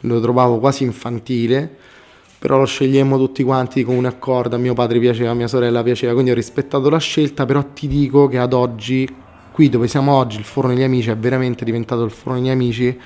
lo 0.00 0.20
trovavo 0.20 0.58
quasi 0.58 0.84
infantile, 0.84 1.76
però 2.38 2.56
lo 2.56 2.64
scegliemmo 2.64 3.18
tutti 3.18 3.42
quanti 3.42 3.82
con 3.82 3.96
un 3.96 4.06
accordo, 4.06 4.56
a 4.56 4.58
mio 4.58 4.74
padre 4.74 4.98
piaceva, 5.00 5.30
a 5.30 5.34
mia 5.34 5.48
sorella 5.48 5.82
piaceva, 5.82 6.12
quindi 6.12 6.30
ho 6.30 6.34
rispettato 6.34 6.88
la 6.88 6.98
scelta, 6.98 7.44
però 7.44 7.62
ti 7.74 7.88
dico 7.88 8.28
che 8.28 8.38
ad 8.38 8.52
oggi, 8.52 9.08
qui 9.50 9.68
dove 9.68 9.88
siamo 9.88 10.14
oggi, 10.14 10.38
il 10.38 10.44
forno 10.44 10.72
degli 10.72 10.82
amici 10.82 11.10
è 11.10 11.16
veramente 11.16 11.64
diventato 11.64 12.04
il 12.04 12.10
forno 12.10 12.38
degli 12.38 12.48
amici, 12.48 12.98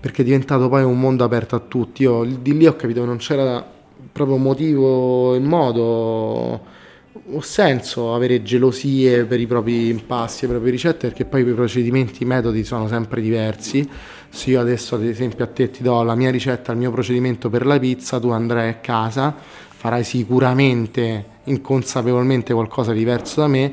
perché 0.00 0.22
è 0.22 0.24
diventato 0.24 0.68
poi 0.68 0.82
un 0.82 0.98
mondo 0.98 1.22
aperto 1.22 1.54
a 1.54 1.60
tutti. 1.60 2.02
Io 2.02 2.24
di 2.24 2.56
lì 2.56 2.66
ho 2.66 2.74
capito 2.74 3.00
che 3.00 3.06
non 3.06 3.18
c'era 3.18 3.64
proprio 4.10 4.38
motivo 4.38 5.34
e 5.34 5.38
modo 5.38 6.78
o 7.32 7.40
senso 7.40 8.14
avere 8.14 8.42
gelosie 8.42 9.24
per 9.24 9.40
i 9.40 9.46
propri 9.46 9.88
impasti, 9.88 10.46
le 10.46 10.52
proprie 10.52 10.72
ricette, 10.72 11.08
perché 11.08 11.24
poi 11.24 11.42
i 11.42 11.44
procedimenti, 11.44 12.22
i 12.22 12.26
metodi 12.26 12.64
sono 12.64 12.88
sempre 12.88 13.20
diversi. 13.20 13.88
Se 14.28 14.50
io 14.50 14.60
adesso, 14.60 14.94
ad 14.94 15.04
esempio, 15.04 15.44
a 15.44 15.48
te 15.48 15.70
ti 15.70 15.82
do 15.82 16.02
la 16.02 16.14
mia 16.14 16.30
ricetta, 16.30 16.72
il 16.72 16.78
mio 16.78 16.90
procedimento 16.90 17.50
per 17.50 17.66
la 17.66 17.78
pizza, 17.78 18.18
tu 18.18 18.30
andrai 18.30 18.68
a 18.68 18.74
casa, 18.74 19.34
farai 19.36 20.04
sicuramente 20.04 21.24
inconsapevolmente 21.44 22.52
qualcosa 22.52 22.92
di 22.92 22.98
diverso 22.98 23.40
da 23.40 23.46
me, 23.46 23.72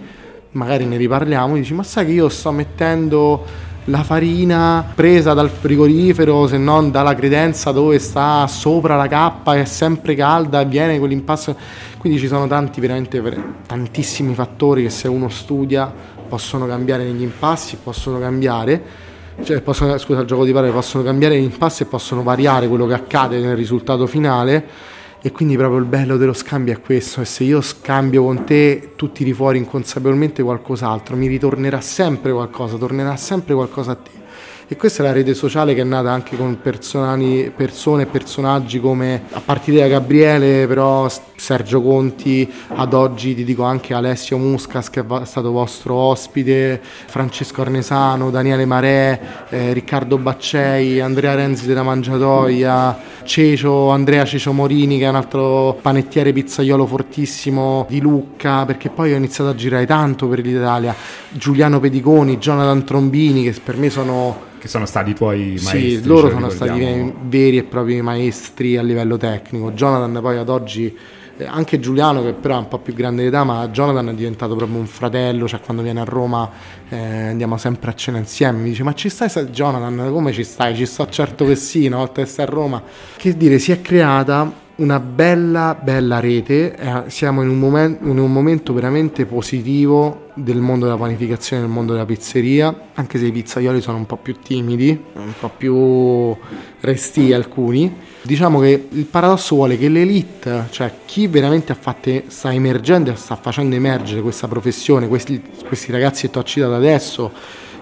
magari 0.51 0.85
ne 0.85 0.97
riparliamo, 0.97 1.55
dici 1.55 1.73
ma 1.73 1.83
sai 1.83 2.05
che 2.05 2.11
io 2.13 2.29
sto 2.29 2.51
mettendo 2.51 3.45
la 3.89 4.03
farina 4.03 4.85
presa 4.95 5.33
dal 5.33 5.49
frigorifero, 5.49 6.45
se 6.47 6.57
non 6.57 6.91
dalla 6.91 7.15
credenza 7.15 7.71
dove 7.71 7.99
sta 7.99 8.45
sopra 8.47 8.97
la 8.97 9.07
cappa, 9.07 9.55
è 9.55 9.65
sempre 9.65 10.13
calda, 10.13 10.63
viene 10.63 10.99
quell'impasto. 10.99 11.55
Quindi 11.97 12.19
ci 12.19 12.27
sono 12.27 12.47
tanti, 12.47 12.81
veramente 12.81 13.21
tantissimi 13.65 14.33
fattori 14.33 14.83
che 14.83 14.89
se 14.89 15.07
uno 15.07 15.29
studia 15.29 15.91
possono 16.27 16.67
cambiare 16.67 17.05
negli 17.05 17.21
impassi, 17.21 17.77
possono 17.81 18.19
cambiare. 18.19 19.05
Cioè, 19.41 19.61
possono, 19.61 19.97
scusa 19.97 20.21
il 20.21 20.27
gioco 20.27 20.43
di 20.43 20.51
parole, 20.51 20.71
possono 20.71 21.03
cambiare 21.03 21.39
gli 21.39 21.43
impassi 21.43 21.83
e 21.83 21.85
possono 21.85 22.23
variare 22.23 22.67
quello 22.67 22.87
che 22.87 22.93
accade 22.93 23.39
nel 23.39 23.55
risultato 23.55 24.05
finale 24.05 24.95
e 25.27 25.31
quindi 25.33 25.57
proprio 25.57 25.79
il 25.79 25.85
bello 25.85 26.15
dello 26.15 26.31
scambio 26.31 26.71
è 26.73 26.79
questo, 26.79 27.19
e 27.19 27.25
se 27.25 27.43
io 27.43 27.59
scambio 27.59 28.23
con 28.23 28.45
te 28.45 28.93
tu 28.95 29.11
tiri 29.11 29.33
fuori 29.33 29.57
inconsapevolmente 29.57 30.41
qualcos'altro, 30.41 31.17
mi 31.17 31.27
ritornerà 31.27 31.81
sempre 31.81 32.31
qualcosa, 32.31 32.77
tornerà 32.77 33.17
sempre 33.17 33.53
qualcosa 33.53 33.91
a 33.91 33.95
te. 33.95 34.16
E 34.69 34.75
questa 34.75 35.01
è 35.01 35.05
la 35.05 35.13
rete 35.13 35.33
sociale 35.33 35.73
che 35.73 35.79
è 35.79 35.85
nata 35.85 36.11
anche 36.11 36.35
con 36.35 36.59
persone 36.59 37.51
e 37.53 38.05
personaggi 38.05 38.81
come, 38.81 39.23
a 39.31 39.39
partire 39.39 39.79
da 39.79 39.87
Gabriele, 39.87 40.67
però 40.67 41.09
Sergio 41.37 41.81
Conti, 41.81 42.51
ad 42.75 42.93
oggi 42.93 43.33
ti 43.33 43.45
dico 43.45 43.63
anche 43.63 43.93
Alessio 43.93 44.37
Muscas 44.37 44.89
che 44.89 44.99
è 44.99 45.25
stato 45.25 45.51
vostro 45.51 45.93
ospite, 45.93 46.81
Francesco 46.81 47.61
Arnesano, 47.61 48.29
Daniele 48.29 48.65
Marè, 48.65 49.19
eh, 49.47 49.71
Riccardo 49.71 50.17
Baccei, 50.17 50.99
Andrea 50.99 51.33
Renzi 51.35 51.65
della 51.65 51.83
Mangiatoia, 51.83 52.99
Cecio, 53.23 53.89
Andrea 53.89 54.25
Cecio 54.25 54.51
Morini 54.51 54.97
che 54.97 55.05
è 55.05 55.09
un 55.09 55.15
altro 55.15 55.77
panettiere 55.81 56.33
pizzaiolo 56.33 56.85
fortissimo 56.85 57.85
di 57.87 58.01
Lucca, 58.01 58.65
perché 58.65 58.89
poi 58.89 59.13
ho 59.13 59.15
iniziato 59.15 59.51
a 59.51 59.55
girare 59.55 59.85
tanto 59.85 60.27
per 60.27 60.39
l'Italia, 60.39 60.93
Giuliano 61.29 61.79
Pediconi, 61.79 62.37
Jonathan 62.37 62.83
Trombini 62.83 63.43
che 63.43 63.59
per 63.63 63.77
me 63.77 63.89
sono 63.89 64.45
che 64.59 64.67
sono 64.67 64.85
stati 64.85 65.11
i 65.11 65.13
tuoi 65.13 65.59
maestri. 65.61 65.97
Sì, 65.97 66.05
loro 66.05 66.29
sono 66.29 66.49
stati 66.49 67.13
veri 67.23 67.57
e 67.57 67.63
propri 67.63 68.01
maestri 68.01 68.77
a 68.77 68.81
livello 68.81 69.17
tecnico. 69.17 69.71
Jonathan 69.71 70.19
poi 70.21 70.37
ad 70.37 70.49
oggi, 70.49 70.95
eh, 71.37 71.45
anche 71.45 71.79
Giuliano 71.79 72.23
che 72.23 72.33
però 72.33 72.55
è 72.55 72.59
un 72.59 72.67
po' 72.67 72.79
più 72.79 72.93
grande 72.93 73.21
di 73.21 73.27
età, 73.27 73.43
ma 73.43 73.67
Jonathan 73.69 74.09
è 74.09 74.13
diventato 74.13 74.55
proprio 74.55 74.79
un 74.79 74.87
fratello, 74.87 75.47
cioè 75.47 75.59
quando 75.59 75.83
viene 75.83 76.01
a 76.01 76.05
Roma 76.05 76.49
eh, 76.89 76.97
andiamo 76.97 77.57
sempre 77.57 77.91
a 77.91 77.93
cena 77.93 78.17
insieme, 78.17 78.59
mi 78.59 78.69
dice 78.69 78.83
ma 78.83 78.93
ci 78.93 79.09
stai 79.09 79.29
Jonathan, 79.51 80.09
come 80.11 80.31
ci 80.31 80.43
stai? 80.43 80.75
Ci 80.75 80.85
sto 80.85 81.07
certo 81.07 81.45
che 81.45 81.55
sì, 81.55 81.85
una 81.85 81.97
volta 81.97 82.21
che 82.21 82.27
stai 82.27 82.45
a 82.45 82.49
Roma. 82.49 82.81
Che 83.15 83.37
dire, 83.37 83.59
si 83.59 83.71
è 83.71 83.81
creata 83.81 84.65
una 84.77 84.99
bella, 84.99 85.75
bella 85.81 86.19
rete, 86.19 86.75
eh, 86.75 87.03
siamo 87.07 87.41
in 87.41 87.49
un, 87.49 87.57
momen- 87.57 87.97
in 88.01 88.19
un, 88.19 88.31
momento 88.31 88.73
veramente 88.73 89.25
positivo 89.25 90.29
del 90.35 90.57
mondo 90.57 90.85
della 90.85 90.97
panificazione, 90.97 91.63
del 91.63 91.71
mondo 91.71 91.93
della 91.93 92.05
pizzeria, 92.05 92.89
anche 92.93 93.17
se 93.17 93.25
i 93.25 93.31
pizzaioli 93.31 93.81
sono 93.81 93.97
un 93.97 94.05
po' 94.05 94.17
più 94.17 94.35
timidi, 94.39 94.89
un 95.13 95.33
po' 95.39 95.51
più 95.55 96.35
resti 96.81 97.33
alcuni. 97.33 97.95
Diciamo 98.21 98.59
che 98.59 98.87
il 98.91 99.05
paradosso 99.05 99.55
vuole 99.55 99.77
che 99.77 99.89
l'elite, 99.89 100.67
cioè 100.69 100.91
chi 101.05 101.27
veramente 101.27 101.73
fatto, 101.73 102.23
sta 102.27 102.53
emergendo 102.53 103.11
e 103.11 103.15
sta 103.15 103.35
facendo 103.35 103.75
emergere 103.75 104.21
questa 104.21 104.47
professione, 104.47 105.07
questi, 105.07 105.41
questi 105.65 105.91
ragazzi 105.91 106.27
che 106.27 106.33
ti 106.33 106.37
ho 106.37 106.43
citato 106.43 106.75
adesso, 106.75 107.31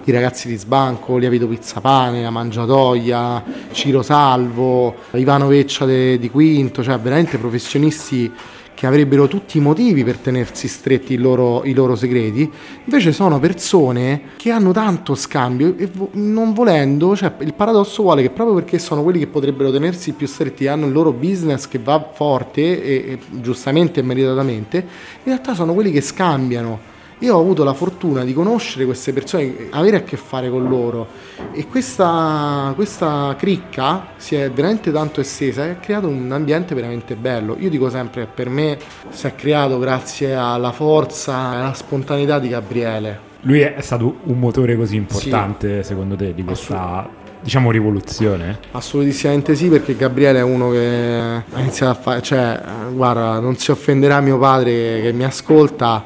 i 0.06 0.12
ragazzi 0.12 0.46
di 0.46 0.56
Sbanco, 0.56 1.16
Lievito 1.16 1.48
Pizzapane, 1.48 2.22
La 2.22 2.30
Mangiatoia, 2.30 3.42
Ciro 3.72 4.02
Salvo, 4.02 4.94
Ivano 5.12 5.48
Veccia 5.48 5.84
de, 5.84 6.16
di 6.18 6.30
Quinto, 6.30 6.82
cioè 6.84 6.96
veramente 6.98 7.38
professionisti 7.38 8.32
che 8.72 8.86
avrebbero 8.86 9.26
tutti 9.26 9.56
i 9.56 9.60
motivi 9.60 10.04
per 10.04 10.18
tenersi 10.18 10.68
stretti 10.68 11.14
i 11.14 11.16
loro, 11.16 11.64
i 11.64 11.72
loro, 11.72 11.96
segreti, 11.96 12.48
invece 12.84 13.10
sono 13.10 13.40
persone 13.40 14.20
che 14.36 14.50
hanno 14.50 14.70
tanto 14.70 15.14
scambio 15.14 15.74
e 15.76 15.90
non 16.12 16.52
volendo, 16.52 17.16
cioè 17.16 17.32
il 17.40 17.54
paradosso 17.54 18.02
vuole 18.02 18.22
che 18.22 18.30
proprio 18.30 18.54
perché 18.54 18.78
sono 18.78 19.02
quelli 19.02 19.18
che 19.18 19.26
potrebbero 19.26 19.72
tenersi 19.72 20.12
più 20.12 20.26
stretti, 20.26 20.68
hanno 20.68 20.86
il 20.86 20.92
loro 20.92 21.12
business 21.12 21.66
che 21.66 21.78
va 21.78 22.10
forte 22.12 22.60
e, 22.60 23.12
e 23.12 23.18
giustamente 23.40 24.00
e 24.00 24.02
meritatamente, 24.02 24.76
in 24.76 24.84
realtà 25.24 25.54
sono 25.54 25.72
quelli 25.72 25.90
che 25.90 26.02
scambiano 26.02 26.94
io 27.20 27.34
ho 27.34 27.40
avuto 27.40 27.64
la 27.64 27.72
fortuna 27.72 28.24
di 28.24 28.34
conoscere 28.34 28.84
queste 28.84 29.12
persone, 29.14 29.68
avere 29.70 29.96
a 29.96 30.02
che 30.02 30.18
fare 30.18 30.50
con 30.50 30.68
loro 30.68 31.06
e 31.52 31.66
questa, 31.66 32.72
questa 32.74 33.34
cricca 33.38 34.08
si 34.16 34.34
è 34.34 34.50
veramente 34.50 34.92
tanto 34.92 35.20
estesa 35.20 35.64
e 35.64 35.70
ha 35.70 35.74
creato 35.76 36.08
un 36.08 36.30
ambiente 36.30 36.74
veramente 36.74 37.16
bello. 37.16 37.56
Io 37.58 37.70
dico 37.70 37.88
sempre 37.88 38.24
che 38.24 38.28
per 38.34 38.50
me 38.50 38.76
si 39.08 39.26
è 39.26 39.34
creato 39.34 39.78
grazie 39.78 40.34
alla 40.34 40.72
forza 40.72 41.54
e 41.54 41.56
alla 41.56 41.72
spontaneità 41.72 42.38
di 42.38 42.48
Gabriele. 42.48 43.20
Lui 43.42 43.60
è 43.60 43.80
stato 43.80 44.16
un 44.24 44.38
motore 44.38 44.76
così 44.76 44.96
importante 44.96 45.82
sì. 45.82 45.88
secondo 45.88 46.16
te 46.16 46.34
di 46.34 46.44
questa 46.44 47.24
diciamo 47.40 47.70
rivoluzione? 47.70 48.58
Assolutissimamente 48.72 49.54
sì, 49.54 49.68
perché 49.68 49.96
Gabriele 49.96 50.40
è 50.40 50.42
uno 50.42 50.70
che 50.70 51.42
ha 51.50 51.60
iniziato 51.60 51.92
a 51.92 52.02
fare, 52.02 52.22
cioè, 52.22 52.60
guarda, 52.92 53.38
non 53.38 53.56
si 53.56 53.70
offenderà 53.70 54.20
mio 54.20 54.36
padre 54.36 55.00
che 55.00 55.12
mi 55.12 55.22
ascolta 55.24 56.04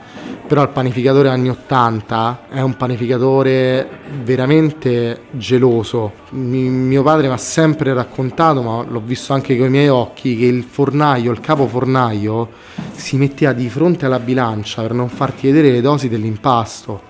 però 0.51 0.63
il 0.63 0.71
panificatore 0.71 1.29
anni 1.29 1.49
80 1.49 2.47
è 2.51 2.61
un 2.61 2.77
panificatore 2.77 3.89
veramente 4.25 5.21
geloso. 5.31 6.15
Mi, 6.31 6.69
mio 6.69 7.05
padre 7.05 7.29
mi 7.29 7.35
ha 7.35 7.37
sempre 7.37 7.95
raccontato, 7.95 8.61
ma 8.61 8.83
l'ho 8.83 8.99
visto 8.99 9.33
anche 9.33 9.57
con 9.57 9.69
i 9.69 9.71
miei 9.71 9.87
occhi, 9.87 10.37
che 10.37 10.47
il 10.47 10.65
fornaio, 10.65 11.31
il 11.31 11.39
capo 11.39 11.69
fornaio, 11.69 12.49
si 12.91 13.17
metteva 13.17 13.53
di 13.53 13.69
fronte 13.69 14.07
alla 14.07 14.19
bilancia 14.19 14.83
per 14.83 14.93
non 14.93 15.09
farti 15.09 15.47
vedere 15.47 15.71
le 15.71 15.81
dosi 15.81 16.09
dell'impasto. 16.09 17.01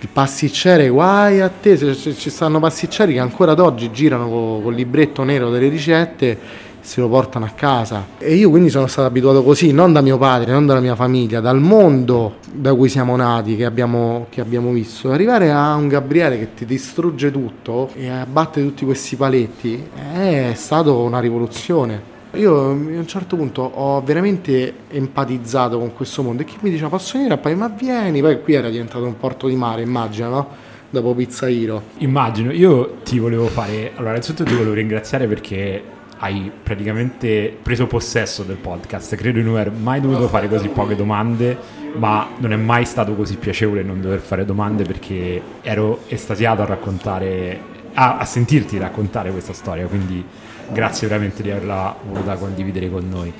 Il 0.00 0.08
pasticcere, 0.12 0.88
guai 0.88 1.40
a 1.40 1.48
te, 1.48 1.94
ci 1.94 2.28
stanno 2.28 2.58
pasticceri 2.58 3.12
che 3.12 3.20
ancora 3.20 3.52
ad 3.52 3.60
oggi 3.60 3.92
girano 3.92 4.28
con, 4.28 4.72
il 4.72 4.74
libretto 4.74 5.22
nero 5.22 5.48
delle 5.50 5.68
ricette 5.68 6.36
se 6.80 7.00
lo 7.00 7.08
portano 7.08 7.44
a 7.44 7.50
casa. 7.50 8.06
E 8.18 8.34
io 8.34 8.50
quindi 8.50 8.70
sono 8.70 8.86
stato 8.86 9.06
abituato 9.08 9.42
così, 9.42 9.72
non 9.72 9.92
da 9.92 10.00
mio 10.00 10.18
padre, 10.18 10.52
non 10.52 10.66
dalla 10.66 10.80
mia 10.80 10.94
famiglia, 10.94 11.40
dal 11.40 11.60
mondo 11.60 12.36
da 12.52 12.74
cui 12.74 12.88
siamo 12.88 13.16
nati, 13.16 13.56
che 13.56 13.64
abbiamo, 13.64 14.26
che 14.30 14.40
abbiamo 14.40 14.72
visto. 14.72 15.10
Arrivare 15.10 15.50
a 15.50 15.74
un 15.74 15.88
Gabriele 15.88 16.38
che 16.38 16.54
ti 16.54 16.64
distrugge 16.64 17.30
tutto 17.30 17.90
e 17.94 18.08
abbatte 18.08 18.62
tutti 18.62 18.84
questi 18.84 19.16
paletti 19.16 19.88
è 20.14 20.52
stata 20.54 20.90
una 20.90 21.20
rivoluzione. 21.20 22.18
Io 22.34 22.60
a 22.60 22.68
un 22.68 23.06
certo 23.08 23.34
punto 23.34 23.62
ho 23.62 24.00
veramente 24.02 24.72
empatizzato 24.88 25.78
con 25.78 25.92
questo 25.94 26.22
mondo 26.22 26.42
e 26.42 26.44
chi 26.44 26.58
mi 26.60 26.70
diceva 26.70 26.88
posso 26.88 27.14
venire 27.16 27.34
a 27.34 27.38
Pai? 27.38 27.56
Ma 27.56 27.68
vieni, 27.68 28.20
poi 28.20 28.40
qui 28.40 28.54
era 28.54 28.68
diventato 28.68 29.04
un 29.04 29.16
porto 29.18 29.48
di 29.48 29.56
mare, 29.56 29.82
immagino, 29.82 30.28
no? 30.28 30.48
Dopo 30.90 31.12
Pizza 31.14 31.48
Hero. 31.48 31.82
Immagino, 31.98 32.52
io 32.52 32.98
ti 33.04 33.18
volevo 33.18 33.46
fare, 33.46 33.90
allora 33.94 34.10
innanzitutto 34.10 34.44
ti 34.44 34.54
volevo 34.54 34.74
ringraziare 34.74 35.26
perché 35.26 35.82
hai 36.22 36.50
praticamente 36.62 37.56
preso 37.62 37.86
possesso 37.86 38.42
del 38.42 38.56
podcast. 38.56 39.14
Credo 39.16 39.38
di 39.38 39.44
non 39.44 39.56
aver 39.56 39.72
mai 39.72 40.00
dovuto 40.00 40.28
fare 40.28 40.48
così 40.48 40.68
poche 40.68 40.94
domande, 40.94 41.56
ma 41.96 42.28
non 42.36 42.52
è 42.52 42.56
mai 42.56 42.84
stato 42.84 43.14
così 43.14 43.36
piacevole 43.36 43.82
non 43.82 44.02
dover 44.02 44.20
fare 44.20 44.44
domande 44.44 44.84
perché 44.84 45.40
ero 45.62 46.00
estasiato 46.08 46.60
a 46.60 46.66
raccontare, 46.66 47.58
a, 47.94 48.18
a 48.18 48.24
sentirti 48.26 48.76
raccontare 48.76 49.30
questa 49.30 49.54
storia. 49.54 49.86
Quindi 49.86 50.22
grazie 50.70 51.08
veramente 51.08 51.42
di 51.42 51.50
averla 51.50 51.96
voluta 52.06 52.34
condividere 52.34 52.90
con 52.90 53.08
noi. 53.08 53.32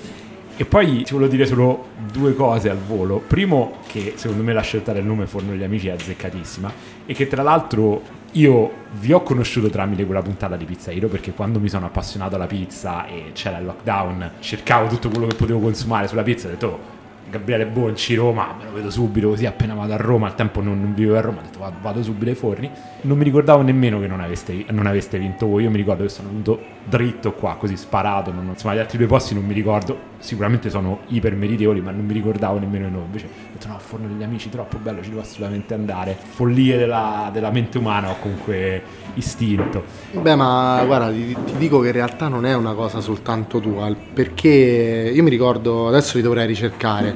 E 0.57 0.65
poi 0.65 1.05
ti 1.05 1.13
volevo 1.13 1.31
dire 1.31 1.47
solo 1.47 1.87
due 2.11 2.35
cose 2.35 2.71
al 2.71 2.79
volo. 2.79 3.23
Primo, 3.27 3.79
che 3.87 4.15
secondo 4.17 4.43
me 4.43 4.55
la 4.55 4.63
scelta 4.63 4.93
del 4.93 5.05
nome 5.05 5.27
Forno 5.27 5.51
degli 5.51 5.65
Amici 5.65 5.89
è 5.89 5.93
azzeccatissima 5.93 6.73
e 7.05 7.13
che 7.13 7.27
tra 7.29 7.43
l'altro 7.43 8.03
io 8.33 8.71
vi 8.93 9.13
ho 9.13 9.23
conosciuto 9.23 9.69
tramite 9.71 10.05
quella 10.05 10.23
puntata 10.23 10.57
di 10.57 10.65
Pizza 10.65 10.93
Hero 10.93 11.09
perché 11.09 11.33
quando 11.33 11.59
mi 11.59 11.69
sono 11.69 11.87
appassionato 11.87 12.37
alla 12.37 12.47
pizza 12.47 13.07
e 13.07 13.31
c'era 13.33 13.59
il 13.59 13.65
lockdown 13.65 14.33
cercavo 14.41 14.89
tutto 14.89 15.09
quello 15.09 15.27
che 15.27 15.35
potevo 15.35 15.59
consumare 15.61 16.07
sulla 16.07 16.23
pizza 16.23 16.47
e 16.47 16.51
ho 16.51 16.55
detto 16.55 16.67
oh, 16.67 17.00
Gabriele 17.29 17.67
Bonci, 17.67 18.15
Roma, 18.15 18.55
me 18.59 18.65
lo 18.65 18.73
vedo 18.73 18.91
subito 18.91 19.29
così 19.29 19.47
appena 19.47 19.75
vado 19.75 19.93
a 19.93 19.97
Roma, 19.97 20.27
al 20.27 20.35
tempo 20.35 20.61
non, 20.61 20.81
non 20.81 20.95
vivevo 20.95 21.17
a 21.17 21.21
Roma, 21.21 21.39
ho 21.39 21.43
detto 21.43 21.61
vado, 21.61 21.77
vado, 21.81 22.03
subito 22.03 22.31
ai 22.31 22.37
forni. 22.37 22.71
Non 23.03 23.17
mi 23.17 23.25
ricordavo 23.25 23.63
nemmeno 23.63 24.01
che 24.01 24.07
non 24.07 24.21
aveste, 24.21 24.65
non 24.71 24.87
aveste, 24.87 25.19
vinto 25.19 25.47
voi, 25.47 25.65
io 25.65 25.71
mi 25.71 25.77
ricordo 25.77 26.03
che 26.03 26.09
sono 26.09 26.29
venuto 26.29 26.61
dritto 26.85 27.33
qua, 27.33 27.57
così 27.57 27.77
sparato, 27.77 28.33
non, 28.33 28.47
insomma 28.49 28.75
gli 28.75 28.79
altri 28.79 28.99
due 28.99 29.07
posti 29.07 29.35
non 29.35 29.45
mi 29.45 29.55
ricordo, 29.55 29.97
sicuramente 30.19 30.71
sono 30.71 31.01
iper 31.09 31.35
meritevoli, 31.35 31.81
ma 31.81 31.91
non 31.91 32.05
mi 32.05 32.13
ricordavo 32.13 32.59
nemmeno 32.59 32.87
i 32.87 32.91
nomi. 32.91 33.05
Invece 33.05 33.27
ho 33.27 33.53
detto 33.53 33.69
no, 33.69 33.79
forno 33.79 34.09
degli 34.09 34.23
amici, 34.23 34.49
troppo 34.51 34.79
bello, 34.79 35.03
ci 35.03 35.11
devo 35.11 35.21
assolutamente 35.23 35.75
andare. 35.75 36.17
Follie 36.21 36.77
della, 36.77 37.31
della 37.33 37.51
mente 37.51 37.79
umana 37.79 38.11
ho 38.11 38.17
comunque 38.21 38.83
istinto. 39.15 39.85
Beh, 40.13 40.35
ma 40.35 40.83
guarda, 40.85 41.11
ti, 41.11 41.37
ti, 41.45 41.57
dico 41.57 41.81
che 41.81 41.89
in 41.89 41.93
realtà 41.93 42.29
non 42.29 42.45
è 42.45 42.55
una 42.55 42.75
cosa 42.75 43.01
soltanto 43.01 43.61
tua, 43.61 43.95
perché 44.13 45.13
io 45.15 45.23
mi 45.23 45.31
ricordo, 45.31 45.89
adesso 45.89 46.17
li 46.17 46.23
dovrei 46.23 46.47
ricercare. 46.47 47.10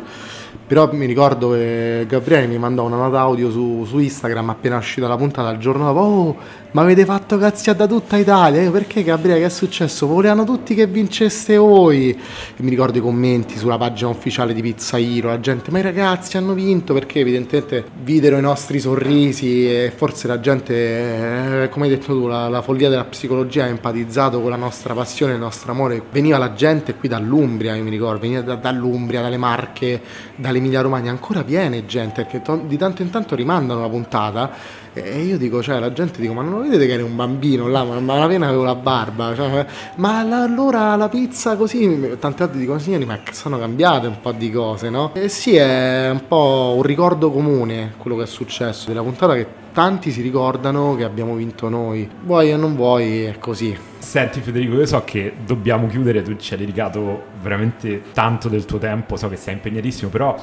Però 0.67 0.91
mi 0.93 1.05
ricordo 1.05 1.51
che 1.51 2.07
Gabriele 2.09 2.47
mi 2.47 2.59
mandò 2.59 2.85
una 2.85 2.97
nota 2.97 3.21
audio 3.21 3.51
su, 3.51 3.85
su 3.85 3.99
Instagram 3.99 4.51
appena 4.51 4.77
uscita 4.77 5.07
la 5.07 5.17
puntata 5.17 5.51
il 5.51 5.59
giorno 5.59 5.85
dopo. 5.85 6.01
Oh, 6.01 6.37
ma 6.75 6.83
avete 6.83 7.05
fatto 7.05 7.39
cazzi 7.39 7.73
da 7.73 7.87
tutta 7.87 8.17
Italia? 8.17 8.69
Perché 8.69 9.05
Gabriele 9.05 9.39
che 9.39 9.47
è 9.47 9.49
successo? 9.49 10.09
Volevano 10.09 10.43
tutti 10.43 10.75
che 10.75 10.89
vinceste 10.89 11.57
voi. 11.57 12.11
E 12.11 12.63
mi 12.63 12.69
ricordo 12.69 12.99
i 12.99 13.01
commenti 13.01 13.57
sulla 13.57 13.79
pagina 13.79 14.11
ufficiale 14.11 14.53
di 14.53 14.61
Pizza 14.61 14.99
Hero, 14.99 15.29
la 15.29 15.39
gente, 15.39 15.71
ma 15.71 15.79
i 15.79 15.83
ragazzi 15.83 16.37
hanno 16.37 16.53
vinto 16.53 16.93
perché 16.93 17.21
evidentemente 17.21 17.85
videro 18.03 18.39
i 18.39 18.41
nostri 18.41 18.81
sorrisi 18.81 19.71
e 19.71 19.93
forse 19.95 20.27
la 20.27 20.41
gente, 20.41 21.63
eh, 21.63 21.69
come 21.69 21.85
hai 21.85 21.93
detto 21.93 22.07
tu, 22.07 22.27
la, 22.27 22.49
la, 22.49 22.61
follia 22.61 22.89
della 22.89 23.05
psicologia 23.05 23.63
ha 23.63 23.69
empatizzato 23.69 24.41
con 24.41 24.51
la 24.51 24.57
nostra 24.57 24.95
passione, 24.95 25.35
il 25.35 25.39
nostro 25.39 25.71
amore. 25.71 26.03
Veniva 26.11 26.39
la 26.39 26.55
gente 26.55 26.97
qui 26.97 27.09
dall'Umbria, 27.09 27.77
io 27.77 27.85
mi 27.85 27.91
ricordo, 27.91 28.19
veniva 28.19 28.41
da, 28.41 28.57
dall'Umbria, 28.57 29.23
dalle 29.23 29.37
Marche, 29.37 30.03
dall'Emilia 30.35 30.81
Romagna, 30.81 31.13
ancora 31.13 31.43
viene 31.43 31.87
gente 31.87 32.27
che 32.27 32.43
to- 32.43 32.65
di 32.67 32.77
tanto 32.77 33.03
in 33.03 33.11
tanto 33.11 33.37
rimandano 33.37 33.81
la 33.81 33.89
puntata 33.89 34.83
e 34.95 35.23
io 35.23 35.37
dico, 35.37 35.63
cioè, 35.63 35.79
la 35.81 35.93
gente 35.93 36.21
dico, 36.21 36.33
ma 36.33 36.43
non 36.43 36.53
lo 36.53 36.59
vedete 36.61 36.87
che 36.87 36.93
eri 36.93 37.03
un 37.03 37.17
bambino 37.17 37.69
là, 37.69 37.83
ma 37.83 38.23
appena 38.23 38.47
avevo 38.47 38.63
la 38.63 38.77
barba, 38.77 39.35
cioè, 39.35 39.67
ma 39.97 40.19
allora 40.19 40.95
la 40.97 41.09
pizza 41.09 41.57
così, 41.57 42.17
tante 42.19 42.45
volte 42.45 42.59
dicono, 42.59 42.79
signori, 42.79 43.05
ma 43.05 43.19
sono 43.33 43.59
cambiate 43.59 44.07
un 44.07 44.21
po' 44.21 44.33
di 44.33 44.51
cose, 44.51 44.91
no? 44.91 45.11
E 45.15 45.29
sì, 45.29 45.57
è 45.57 46.11
un 46.11 46.27
po' 46.29 46.75
un 46.77 46.83
ricordo 46.83 47.31
comune 47.31 47.95
quello 47.97 48.17
che 48.17 48.23
è 48.23 48.27
successo 48.27 48.89
della 48.89 49.03
puntata 49.03 49.35
che 49.35 49.63
tanti 49.73 50.13
si 50.13 50.23
ricordano 50.23 50.95
che 50.95 51.03
abbiamo 51.03 51.35
vinto 51.35 51.69
noi. 51.69 52.09
Vuoi 52.23 52.53
o 52.53 52.57
non 52.57 52.77
vuoi, 52.77 53.25
è 53.25 53.39
così. 53.39 53.77
Senti 53.99 54.41
Federico, 54.41 54.77
io 54.77 54.87
so 54.87 55.03
che 55.05 55.33
dobbiamo 55.45 55.89
chiudere, 55.89 56.23
tu 56.23 56.37
ci 56.37 56.53
hai 56.53 56.61
dedicato 56.61 57.23
veramente 57.43 58.03
tanto 58.13 58.49
del 58.49 58.65
tuo 58.65 58.79
tempo, 58.79 59.17
so 59.17 59.29
che 59.29 59.37
sei 59.37 59.55
impegnatissimo, 59.55 60.11
però 60.11 60.37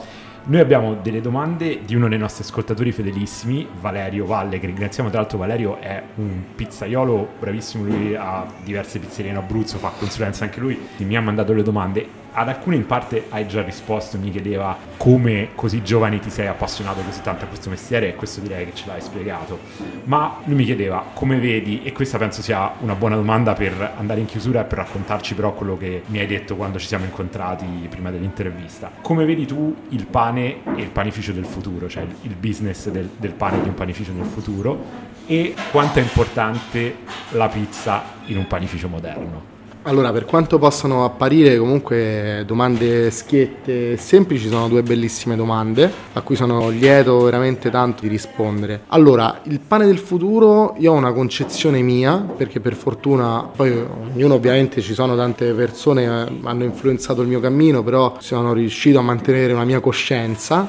noi 0.43 0.59
abbiamo 0.59 0.95
delle 0.95 1.21
domande 1.21 1.81
di 1.85 1.95
uno 1.95 2.07
dei 2.07 2.17
nostri 2.17 2.43
ascoltatori 2.43 2.91
fedelissimi, 2.91 3.67
Valerio 3.79 4.25
Valle, 4.25 4.59
che 4.59 4.65
ringraziamo. 4.65 5.09
Tra 5.09 5.19
l'altro. 5.19 5.37
Valerio 5.37 5.79
è 5.79 6.01
un 6.15 6.43
pizzaiolo 6.55 7.27
bravissimo, 7.39 7.83
lui 7.83 8.15
ha 8.15 8.45
diverse 8.63 8.99
pizzerie 8.99 9.31
in 9.31 9.37
Abruzzo, 9.37 9.77
fa 9.77 9.91
consulenza 9.97 10.43
anche 10.43 10.59
lui, 10.59 10.79
mi 10.97 11.15
ha 11.15 11.21
mandato 11.21 11.53
le 11.53 11.63
domande 11.63 12.20
ad 12.33 12.47
alcune 12.47 12.75
in 12.75 12.85
parte 12.85 13.25
hai 13.29 13.47
già 13.47 13.61
risposto, 13.61 14.17
mi 14.17 14.31
chiedeva 14.31 14.77
come 14.97 15.49
così 15.55 15.83
giovane 15.83 16.19
ti 16.19 16.29
sei 16.29 16.47
appassionato 16.47 17.01
così 17.01 17.21
tanto 17.21 17.45
a 17.45 17.47
questo 17.47 17.69
mestiere 17.69 18.09
e 18.09 18.15
questo 18.15 18.39
direi 18.39 18.65
che 18.65 18.75
ce 18.75 18.85
l'hai 18.87 19.01
spiegato. 19.01 19.59
Ma 20.05 20.37
lui 20.45 20.55
mi 20.55 20.65
chiedeva 20.65 21.03
come 21.13 21.39
vedi, 21.39 21.81
e 21.83 21.91
questa 21.91 22.17
penso 22.17 22.41
sia 22.41 22.73
una 22.79 22.95
buona 22.95 23.15
domanda 23.15 23.53
per 23.53 23.93
andare 23.97 24.19
in 24.19 24.25
chiusura 24.25 24.61
e 24.61 24.63
per 24.63 24.79
raccontarci 24.79 25.35
però 25.35 25.53
quello 25.53 25.77
che 25.77 26.03
mi 26.07 26.19
hai 26.19 26.27
detto 26.27 26.55
quando 26.55 26.79
ci 26.79 26.87
siamo 26.87 27.05
incontrati 27.05 27.65
prima 27.89 28.11
dell'intervista. 28.11 28.91
Come 29.01 29.25
vedi 29.25 29.45
tu 29.45 29.75
il 29.89 30.05
pane 30.05 30.63
e 30.75 30.81
il 30.81 30.89
panificio 30.89 31.31
del 31.31 31.45
futuro, 31.45 31.89
cioè 31.89 32.05
il 32.21 32.35
business 32.35 32.89
del, 32.89 33.09
del 33.17 33.33
pane 33.33 33.61
di 33.61 33.67
un 33.67 33.73
panificio 33.73 34.11
del 34.11 34.25
futuro 34.25 35.09
e 35.25 35.53
quanto 35.71 35.99
è 35.99 36.01
importante 36.01 36.97
la 37.31 37.47
pizza 37.47 38.03
in 38.25 38.37
un 38.37 38.47
panificio 38.47 38.87
moderno? 38.87 39.50
Allora, 39.83 40.11
per 40.11 40.25
quanto 40.25 40.59
possano 40.59 41.03
apparire 41.05 41.57
comunque 41.57 42.43
domande 42.45 43.09
schiette 43.09 43.93
e 43.93 43.97
semplici, 43.97 44.47
sono 44.47 44.67
due 44.67 44.83
bellissime 44.83 45.35
domande 45.35 45.91
a 46.13 46.21
cui 46.21 46.35
sono 46.35 46.69
lieto 46.69 47.21
veramente 47.21 47.71
tanto 47.71 48.03
di 48.03 48.07
rispondere. 48.07 48.81
Allora, 48.89 49.39
il 49.45 49.59
pane 49.59 49.87
del 49.87 49.97
futuro, 49.97 50.75
io 50.77 50.91
ho 50.91 50.95
una 50.95 51.11
concezione 51.13 51.81
mia, 51.81 52.17
perché 52.17 52.59
per 52.59 52.75
fortuna 52.75 53.49
poi 53.55 53.71
ognuno 53.71 54.35
ovviamente 54.35 54.81
ci 54.81 54.93
sono 54.93 55.15
tante 55.15 55.51
persone 55.53 56.03
che 56.03 56.47
hanno 56.47 56.63
influenzato 56.63 57.23
il 57.23 57.27
mio 57.27 57.39
cammino, 57.39 57.81
però 57.81 58.17
sono 58.19 58.53
riuscito 58.53 58.99
a 58.99 59.01
mantenere 59.01 59.51
una 59.51 59.65
mia 59.65 59.79
coscienza. 59.79 60.67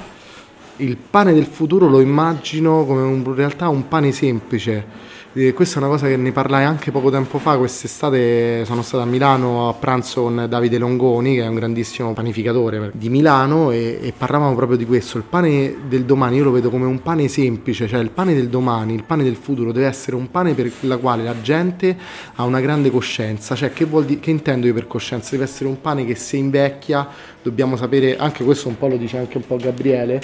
Il 0.77 0.97
pane 0.97 1.35
del 1.35 1.45
futuro 1.45 1.87
lo 1.87 2.01
immagino 2.01 2.87
come 2.87 3.07
in 3.07 3.35
realtà 3.35 3.69
un 3.69 3.89
pane 3.89 4.11
semplice 4.11 5.11
eh, 5.35 5.55
questa 5.55 5.77
è 5.77 5.79
una 5.79 5.89
cosa 5.89 6.09
che 6.09 6.17
ne 6.17 6.31
parlai 6.31 6.65
anche 6.65 6.91
poco 6.91 7.11
tempo 7.11 7.39
fa, 7.39 7.57
quest'estate 7.57 8.65
sono 8.67 8.83
stato 8.83 9.03
a 9.03 9.07
Milano 9.07 9.69
a 9.69 9.73
pranzo 9.73 10.23
con 10.23 10.47
Davide 10.47 10.77
Longoni, 10.77 11.37
che 11.37 11.43
è 11.43 11.47
un 11.47 11.55
grandissimo 11.55 12.13
panificatore 12.13 12.91
di 12.95 13.09
Milano, 13.09 13.71
e, 13.71 13.99
e 14.03 14.13
parlavamo 14.17 14.55
proprio 14.55 14.77
di 14.77 14.85
questo. 14.85 15.17
Il 15.17 15.25
pane 15.25 15.77
del 15.89 16.05
domani 16.05 16.37
io 16.37 16.45
lo 16.45 16.51
vedo 16.51 16.69
come 16.69 16.85
un 16.85 17.01
pane 17.01 17.29
semplice, 17.29 17.89
cioè 17.89 18.01
il 18.01 18.11
pane 18.11 18.35
del 18.35 18.49
domani, 18.49 18.95
il 18.95 19.05
pane 19.05 19.23
del 19.23 19.37
futuro 19.37 19.73
deve 19.73 19.87
essere 19.87 20.17
un 20.17 20.31
pane 20.31 20.53
per 20.53 20.71
la 20.81 20.99
quale 20.99 21.23
la 21.23 21.41
gente 21.41 21.97
ha 22.35 22.45
una 22.45 22.61
grande 22.61 22.91
coscienza. 22.91 23.55
Cioè, 23.55 23.73
che, 23.73 23.89
di- 24.05 24.21
che 24.21 24.31
intendo 24.31 24.67
io 24.67 24.75
per 24.75 24.87
coscienza? 24.87 25.31
Deve 25.31 25.45
essere 25.45 25.69
un 25.69 25.81
pane 25.81 26.05
che 26.05 26.15
se 26.15 26.37
invecchia, 26.37 27.09
dobbiamo 27.43 27.77
sapere, 27.77 28.19
anche 28.19 28.45
questo 28.45 28.69
un 28.69 28.77
po' 28.77 28.89
lo 28.89 28.97
dice 28.99 29.17
anche 29.17 29.39
un 29.39 29.47
po' 29.47 29.57
Gabriele, 29.57 30.21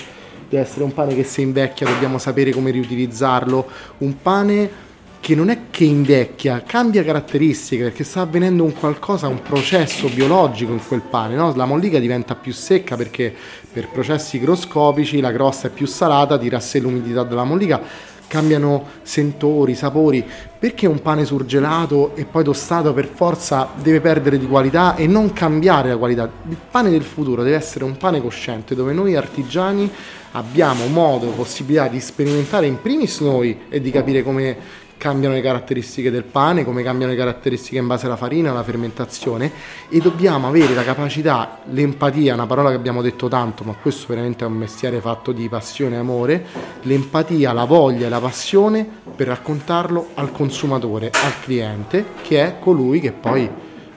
deve 0.51 0.63
essere 0.63 0.85
un 0.85 0.93
pane 0.93 1.15
che 1.15 1.25
se 1.25 1.41
invecchia 1.41 1.87
dobbiamo 1.87 2.19
sapere 2.19 2.51
come 2.53 2.71
riutilizzarlo, 2.71 3.67
un 3.99 4.21
pane 4.21 4.87
che 5.21 5.35
non 5.35 5.51
è 5.51 5.63
che 5.71 5.85
invecchia, 5.85 6.63
cambia 6.65 7.05
caratteristiche 7.05 7.85
perché 7.85 8.05
sta 8.05 8.23
avvenendo 8.23 8.65
un 8.65 8.73
qualcosa, 8.73 9.29
un 9.29 9.43
processo 9.43 10.09
biologico 10.09 10.73
in 10.73 10.81
quel 10.87 11.01
pane. 11.03 11.35
No? 11.35 11.55
La 11.55 11.65
mollica 11.65 11.99
diventa 11.99 12.35
più 12.35 12.53
secca 12.53 12.97
perché 12.97 13.35
per 13.73 13.89
processi 13.89 14.37
igroscopici 14.37 15.21
la 15.21 15.33
crosta 15.33 15.69
è 15.69 15.71
più 15.71 15.87
salata, 15.87 16.39
tira 16.39 16.59
a 16.59 16.61
sé 16.61 16.79
l'umidità 16.79 17.25
della 17.25 17.45
mollica, 17.45 17.81
cambiano 18.29 18.85
sentori, 19.03 19.75
sapori. 19.75 20.25
Perché 20.59 20.87
un 20.87 21.01
pane 21.03 21.25
surgelato 21.25 22.15
e 22.15 22.25
poi 22.25 22.45
tostato 22.45 22.93
per 22.93 23.07
forza 23.07 23.69
deve 23.75 24.01
perdere 24.01 24.39
di 24.39 24.47
qualità 24.47 24.95
e 24.95 25.07
non 25.07 25.33
cambiare 25.33 25.91
la 25.91 25.97
qualità? 25.97 26.31
Il 26.49 26.57
pane 26.71 26.91
del 26.91 27.03
futuro 27.03 27.43
deve 27.43 27.57
essere 27.57 27.85
un 27.85 27.97
pane 27.97 28.21
cosciente 28.21 28.75
dove 28.75 28.93
noi 28.93 29.17
artigiani 29.17 29.91
abbiamo 30.33 30.87
modo, 30.87 31.29
possibilità 31.29 31.89
di 31.89 32.01
sperimentare 32.01 32.67
in 32.67 32.81
primis 32.81 33.21
noi 33.21 33.59
e 33.69 33.81
di 33.81 33.91
capire 33.91 34.23
come 34.23 34.87
cambiano 34.99 35.35
le 35.35 35.41
caratteristiche 35.41 36.11
del 36.11 36.25
pane, 36.25 36.65
come 36.65 36.83
cambiano 36.83 37.13
le 37.13 37.19
caratteristiche 37.19 37.79
in 37.79 37.87
base 37.87 38.07
alla 38.07 38.17
farina, 38.17 38.51
alla 38.51 38.63
fermentazione 38.65 39.51
e 39.89 40.01
dobbiamo 40.01 40.49
avere 40.49 40.75
la 40.75 40.85
capacità, 40.85 41.61
l'empatia, 41.71 42.35
una 42.35 42.47
parola 42.47 42.69
che 42.69 42.75
abbiamo 42.75 43.01
detto 43.01 43.29
tanto, 43.29 43.65
ma 43.65 43.75
questo 43.81 44.07
veramente 44.09 44.45
è 44.45 44.49
un 44.49 44.55
mestiere 44.55 45.01
fatto 45.01 45.33
di 45.33 45.49
passione 45.49 45.95
e 45.95 45.99
amore, 45.99 46.45
l'empatia, 46.83 47.53
la 47.53 47.65
voglia 47.65 48.07
e 48.07 48.09
la 48.11 48.21
passione 48.21 48.87
per 49.17 49.29
raccontarlo 49.29 50.09
al 50.15 50.33
consumatore, 50.33 51.11
al 51.13 51.41
cliente, 51.41 52.05
che 52.23 52.43
è 52.43 52.59
colui 52.59 53.01
che 53.01 53.13
poi 53.13 53.49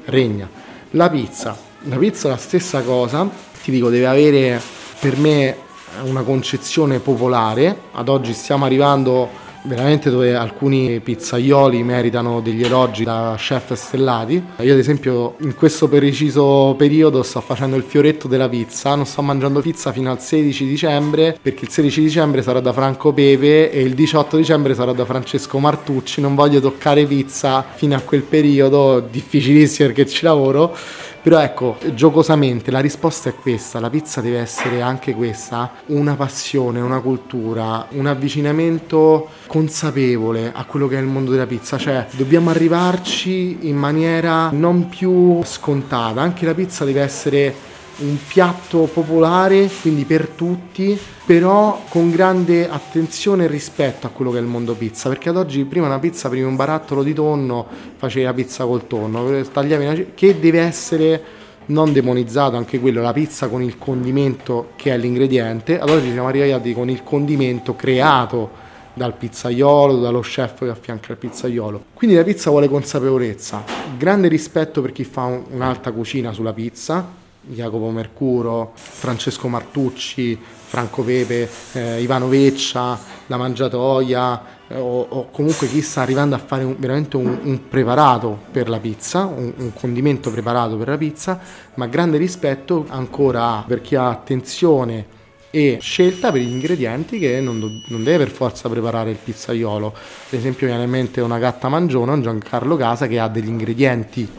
regna. 0.06 0.48
La 0.92 1.10
pizza, 1.10 1.58
la 1.84 1.98
pizza 1.98 2.28
è 2.28 2.32
la 2.32 2.38
stessa 2.38 2.82
cosa, 2.82 3.28
ti 3.64 3.72
dico, 3.72 3.90
deve 3.90 4.08
avere 4.08 4.62
per 5.00 5.18
me 5.18 5.70
una 6.04 6.22
concezione 6.22 7.00
popolare, 7.00 7.76
ad 7.92 8.08
oggi 8.08 8.34
stiamo 8.34 8.66
arrivando 8.66 9.50
veramente 9.63 10.10
dove 10.10 10.36
alcuni 10.36 11.00
pizzaioli 11.00 11.84
meritano 11.84 12.41
degli 12.41 12.63
elogi 12.63 13.04
da 13.04 13.36
chef 13.38 13.74
stellati. 13.74 14.43
Io 14.60 14.74
ad 14.74 14.80
esempio 14.80 15.36
in 15.39 15.56
questo 15.56 15.88
preciso 15.88 16.74
periodo 16.78 17.24
sto 17.24 17.41
facendo 17.41 17.76
il 17.76 17.84
fioretto 17.84 18.28
della 18.28 18.50
pizza, 18.50 18.95
non 18.95 19.06
sto 19.06 19.21
mangiando 19.21 19.62
pizza 19.62 19.91
fino 19.91 20.12
al 20.12 20.21
16 20.21 20.65
dicembre 20.65 21.38
perché 21.41 21.65
il 21.65 21.71
16 21.71 22.02
dicembre 22.02 22.41
sarà 22.41 22.60
da 22.60 22.74
Franco 22.74 23.13
Pepe 23.13 23.71
e 23.71 23.82
il 23.82 23.93
18 23.93 24.38
dicembre 24.38 24.74
sarà 24.74 24.93
da 24.93 25.06
Francesco 25.06 25.60
Martucci, 25.60 26.21
non 26.21 26.36
voglio 26.36 26.60
toccare 26.60 27.06
pizza 27.06 27.65
fino 27.74 27.95
a 27.95 28.00
quel 28.00 28.24
periodo, 28.24 29.00
difficilissimo 29.00 29.88
perché 29.88 30.08
ci 30.08 30.24
lavoro 30.24 30.76
però 31.21 31.39
ecco, 31.39 31.77
giocosamente 31.93 32.71
la 32.71 32.79
risposta 32.79 33.29
è 33.29 33.36
questa, 33.36 33.79
la 33.79 33.89
pizza 33.89 34.21
deve 34.21 34.39
essere 34.39 34.81
anche 34.81 35.13
questa, 35.13 35.71
una 35.88 36.15
passione, 36.15 36.79
una 36.79 36.99
cultura, 36.99 37.86
un 37.91 38.07
avvicinamento 38.07 39.29
consapevole 39.45 40.51
a 40.53 40.65
quello 40.65 40.88
che 40.88 40.97
è 40.97 41.01
il 41.01 41.05
mondo 41.05 41.31
della 41.31 41.45
pizza, 41.45 41.77
cioè 41.77 42.07
dobbiamo 42.12 42.49
arrivarci 42.49 43.67
in 43.67 43.75
maniera 43.75 44.49
non 44.51 44.89
più 44.89 45.43
scontata, 45.43 46.21
anche 46.21 46.45
la 46.45 46.53
pizza 46.53 46.86
deve 46.86 47.01
essere 47.01 47.69
un 47.97 48.17
piatto 48.27 48.89
popolare, 48.91 49.69
quindi 49.82 50.06
per 50.06 50.27
tutti, 50.27 50.97
però 51.25 51.84
con 51.89 52.10
grande 52.10 52.69
attenzione 52.69 53.45
e 53.45 53.47
rispetto 53.47 54.08
a 54.08 54.10
quello 54.10 54.32
che 54.32 54.38
è 54.38 54.41
il 54.41 54.47
mondo 54.47 54.73
pizza, 54.73 55.10
perché 55.10 55.30
ad 55.30 55.38
oggi 55.38 55.63
prima 55.65 55.86
una 55.86 55.99
pizza, 55.99 56.30
prima 56.30 56.47
un 56.47 56.56
barattolo 56.56 57.04
di 57.04 57.13
tonno, 57.13 57.65
facevi 57.97 58.25
la 58.25 58.34
pizza 58.34 58.65
col 58.65 58.88
tonno, 58.88 59.41
tagliavi 59.51 59.86
una 59.86 60.06
che 60.15 60.39
deve 60.39 60.60
essere 60.62 61.23
non 61.67 61.93
demonizzato 61.93 62.58
anche 62.58 62.80
quello, 62.80 63.01
la 63.01 63.13
pizza 63.13 63.47
con 63.47 63.62
il 63.62 63.77
condimento 63.77 64.71
che 64.75 64.91
è 64.91 64.97
l'ingrediente, 64.97 65.80
ad 65.80 65.89
oggi 65.89 66.12
siamo 66.12 66.27
arrivati 66.27 66.73
con 66.73 66.89
il 66.89 67.04
condimento 67.04 67.75
creato 67.75 68.49
dal 68.93 69.15
pizzaiolo, 69.15 69.99
dallo 69.99 70.19
chef 70.19 70.60
che 70.60 70.69
affianca 70.69 71.12
il 71.13 71.17
pizzaiolo. 71.17 71.86
Quindi 71.93 72.17
la 72.17 72.23
pizza 72.23 72.49
vuole 72.49 72.67
consapevolezza, 72.67 73.63
grande 73.97 74.27
rispetto 74.27 74.82
per 74.82 74.91
chi 74.91 75.04
fa 75.04 75.23
un'alta 75.49 75.91
cucina 75.91 76.34
sulla 76.34 76.51
pizza, 76.51 77.19
Jacopo 77.41 77.89
Mercuro, 77.89 78.71
Francesco 78.75 79.47
Martucci, 79.47 80.39
Franco 80.71 81.04
Pepe, 81.04 81.49
eh, 81.73 82.01
Ivano 82.01 82.27
Veccia, 82.27 82.97
La 83.27 83.38
Mangiatoia 83.38 84.41
eh, 84.67 84.77
o, 84.77 85.01
o, 85.01 85.30
comunque 85.32 85.67
chi 85.67 85.82
sta 85.82 86.01
arrivando 86.01 86.36
a 86.36 86.38
fare 86.38 86.63
un, 86.63 86.75
veramente 86.77 87.17
un, 87.17 87.39
un, 87.41 87.67
preparato 87.67 88.39
per 88.51 88.69
la 88.69 88.80
pizza, 88.80 89.25
un, 89.25 89.51
un, 89.58 89.73
condimento 89.73 90.32
preparato 90.32 90.77
per 90.77 90.88
la 90.88 90.97
pizza, 90.97 91.39
ma 91.73 91.88
grande 91.88 92.17
rispetto 92.17 92.86
ancora 92.88 93.63
per 93.67 93.82
chi 93.82 93.95
ha 93.95 94.10
attenzione 94.10 95.19
e 95.49 95.80
scelta 95.82 96.32
per 96.32 96.41
gli 96.41 96.49
ingredienti 96.49 97.19
che 97.19 97.41
non, 97.41 97.60
do, 97.60 97.69
non, 97.88 98.04
deve 98.04 98.23
per 98.23 98.34
forza 98.34 98.69
preparare 98.69 99.10
il 99.10 99.17
pizzaiolo. 99.21 99.88
Ad 99.88 100.34
esempio 100.34 100.67
viene 100.67 100.84
in 100.84 100.89
mente 100.89 101.19
una 101.19 101.39
gatta 101.39 101.67
mangiona, 101.67 102.13
un 102.13 102.21
Giancarlo 102.21 102.77
Casa 102.77 103.08
che 103.08 103.19
ha 103.19 103.27
degli 103.27 103.49
ingredienti 103.49 104.30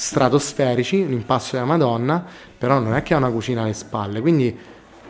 stratosferici, 0.00 1.06
l'impasto 1.06 1.56
della 1.56 1.66
Madonna, 1.66 2.24
però 2.56 2.78
non 2.78 2.94
è 2.94 3.02
che 3.02 3.12
ha 3.12 3.18
una 3.18 3.28
cucina 3.28 3.62
alle 3.62 3.74
spalle. 3.74 4.22
Quindi 4.22 4.56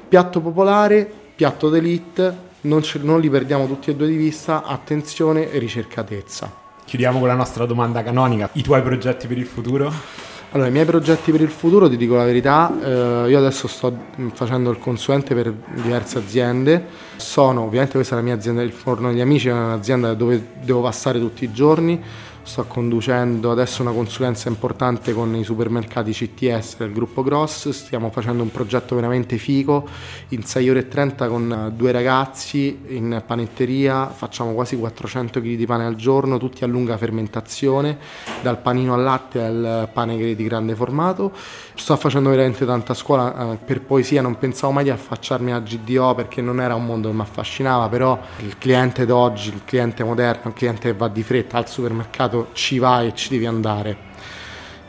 piatto 0.08 0.40
popolare, 0.40 1.08
piatto 1.36 1.68
d'elite, 1.68 2.48
non, 2.62 2.82
ce, 2.82 2.98
non 3.00 3.20
li 3.20 3.30
perdiamo 3.30 3.68
tutti 3.68 3.90
e 3.90 3.94
due 3.94 4.08
di 4.08 4.16
vista, 4.16 4.64
attenzione 4.64 5.52
e 5.52 5.60
ricercatezza. 5.60 6.52
Chiudiamo 6.84 7.20
con 7.20 7.28
la 7.28 7.34
nostra 7.34 7.66
domanda 7.66 8.02
canonica. 8.02 8.50
I 8.54 8.62
tuoi 8.62 8.82
progetti 8.82 9.28
per 9.28 9.38
il 9.38 9.46
futuro? 9.46 9.92
Allora, 10.50 10.68
i 10.68 10.72
miei 10.72 10.84
progetti 10.84 11.30
per 11.30 11.40
il 11.40 11.50
futuro, 11.50 11.88
ti 11.88 11.96
dico 11.96 12.16
la 12.16 12.24
verità, 12.24 12.76
eh, 12.82 13.30
io 13.30 13.38
adesso 13.38 13.68
sto 13.68 13.96
facendo 14.32 14.70
il 14.70 14.80
consulente 14.80 15.36
per 15.36 15.54
diverse 15.72 16.18
aziende, 16.18 16.84
sono, 17.14 17.62
ovviamente 17.62 17.92
questa 17.92 18.14
è 18.14 18.18
la 18.18 18.24
mia 18.24 18.34
azienda, 18.34 18.60
il 18.60 18.72
Forno 18.72 19.10
degli 19.10 19.20
Amici, 19.20 19.46
è 19.46 19.52
un'azienda 19.52 20.14
dove 20.14 20.44
devo 20.60 20.80
passare 20.80 21.20
tutti 21.20 21.44
i 21.44 21.52
giorni, 21.52 22.02
sto 22.42 22.64
conducendo 22.64 23.50
adesso 23.50 23.82
una 23.82 23.92
consulenza 23.92 24.48
importante 24.48 25.12
con 25.12 25.34
i 25.34 25.44
supermercati 25.44 26.12
CTS 26.12 26.78
del 26.78 26.92
gruppo 26.92 27.22
Gross, 27.22 27.68
stiamo 27.70 28.10
facendo 28.10 28.42
un 28.42 28.50
progetto 28.50 28.94
veramente 28.94 29.36
figo, 29.36 29.88
in 30.28 30.44
6 30.44 30.70
ore 30.70 30.78
e 30.80 30.88
30 30.88 31.28
con 31.28 31.72
due 31.74 31.92
ragazzi 31.92 32.80
in 32.88 33.22
panetteria, 33.26 34.08
facciamo 34.08 34.52
quasi 34.52 34.76
400 34.76 35.40
kg 35.40 35.54
di 35.54 35.66
pane 35.66 35.84
al 35.84 35.96
giorno, 35.96 36.38
tutti 36.38 36.64
a 36.64 36.66
lunga 36.66 36.96
fermentazione, 36.96 37.98
dal 38.42 38.58
panino 38.58 38.94
al 38.94 39.02
latte 39.02 39.42
al 39.42 39.88
pane 39.92 40.34
di 40.34 40.44
grande 40.44 40.74
formato. 40.74 41.32
Sto 41.74 41.96
facendo 41.96 42.30
veramente 42.30 42.64
tanta 42.66 42.94
scuola 42.94 43.52
eh, 43.52 43.56
per 43.56 43.82
poesia, 43.82 44.22
non 44.22 44.38
pensavo 44.38 44.72
mai 44.72 44.84
di 44.84 44.90
affacciarmi 44.90 45.52
a 45.52 45.60
GDO 45.60 46.14
perché 46.14 46.40
non 46.40 46.60
era 46.60 46.74
un 46.74 46.84
mondo 46.84 47.08
che 47.08 47.14
mi 47.14 47.22
affascinava, 47.22 47.88
però 47.88 48.18
il 48.38 48.58
cliente 48.58 49.06
d'oggi, 49.06 49.48
il 49.48 49.62
cliente 49.64 50.04
moderno, 50.04 50.48
il 50.48 50.54
cliente 50.54 50.90
che 50.90 50.96
va 50.96 51.08
di 51.08 51.22
fretta 51.22 51.58
al 51.58 51.68
supermercato 51.68 52.39
ci 52.52 52.78
vai 52.78 53.08
e 53.08 53.14
ci 53.14 53.28
devi 53.28 53.46
andare. 53.46 54.08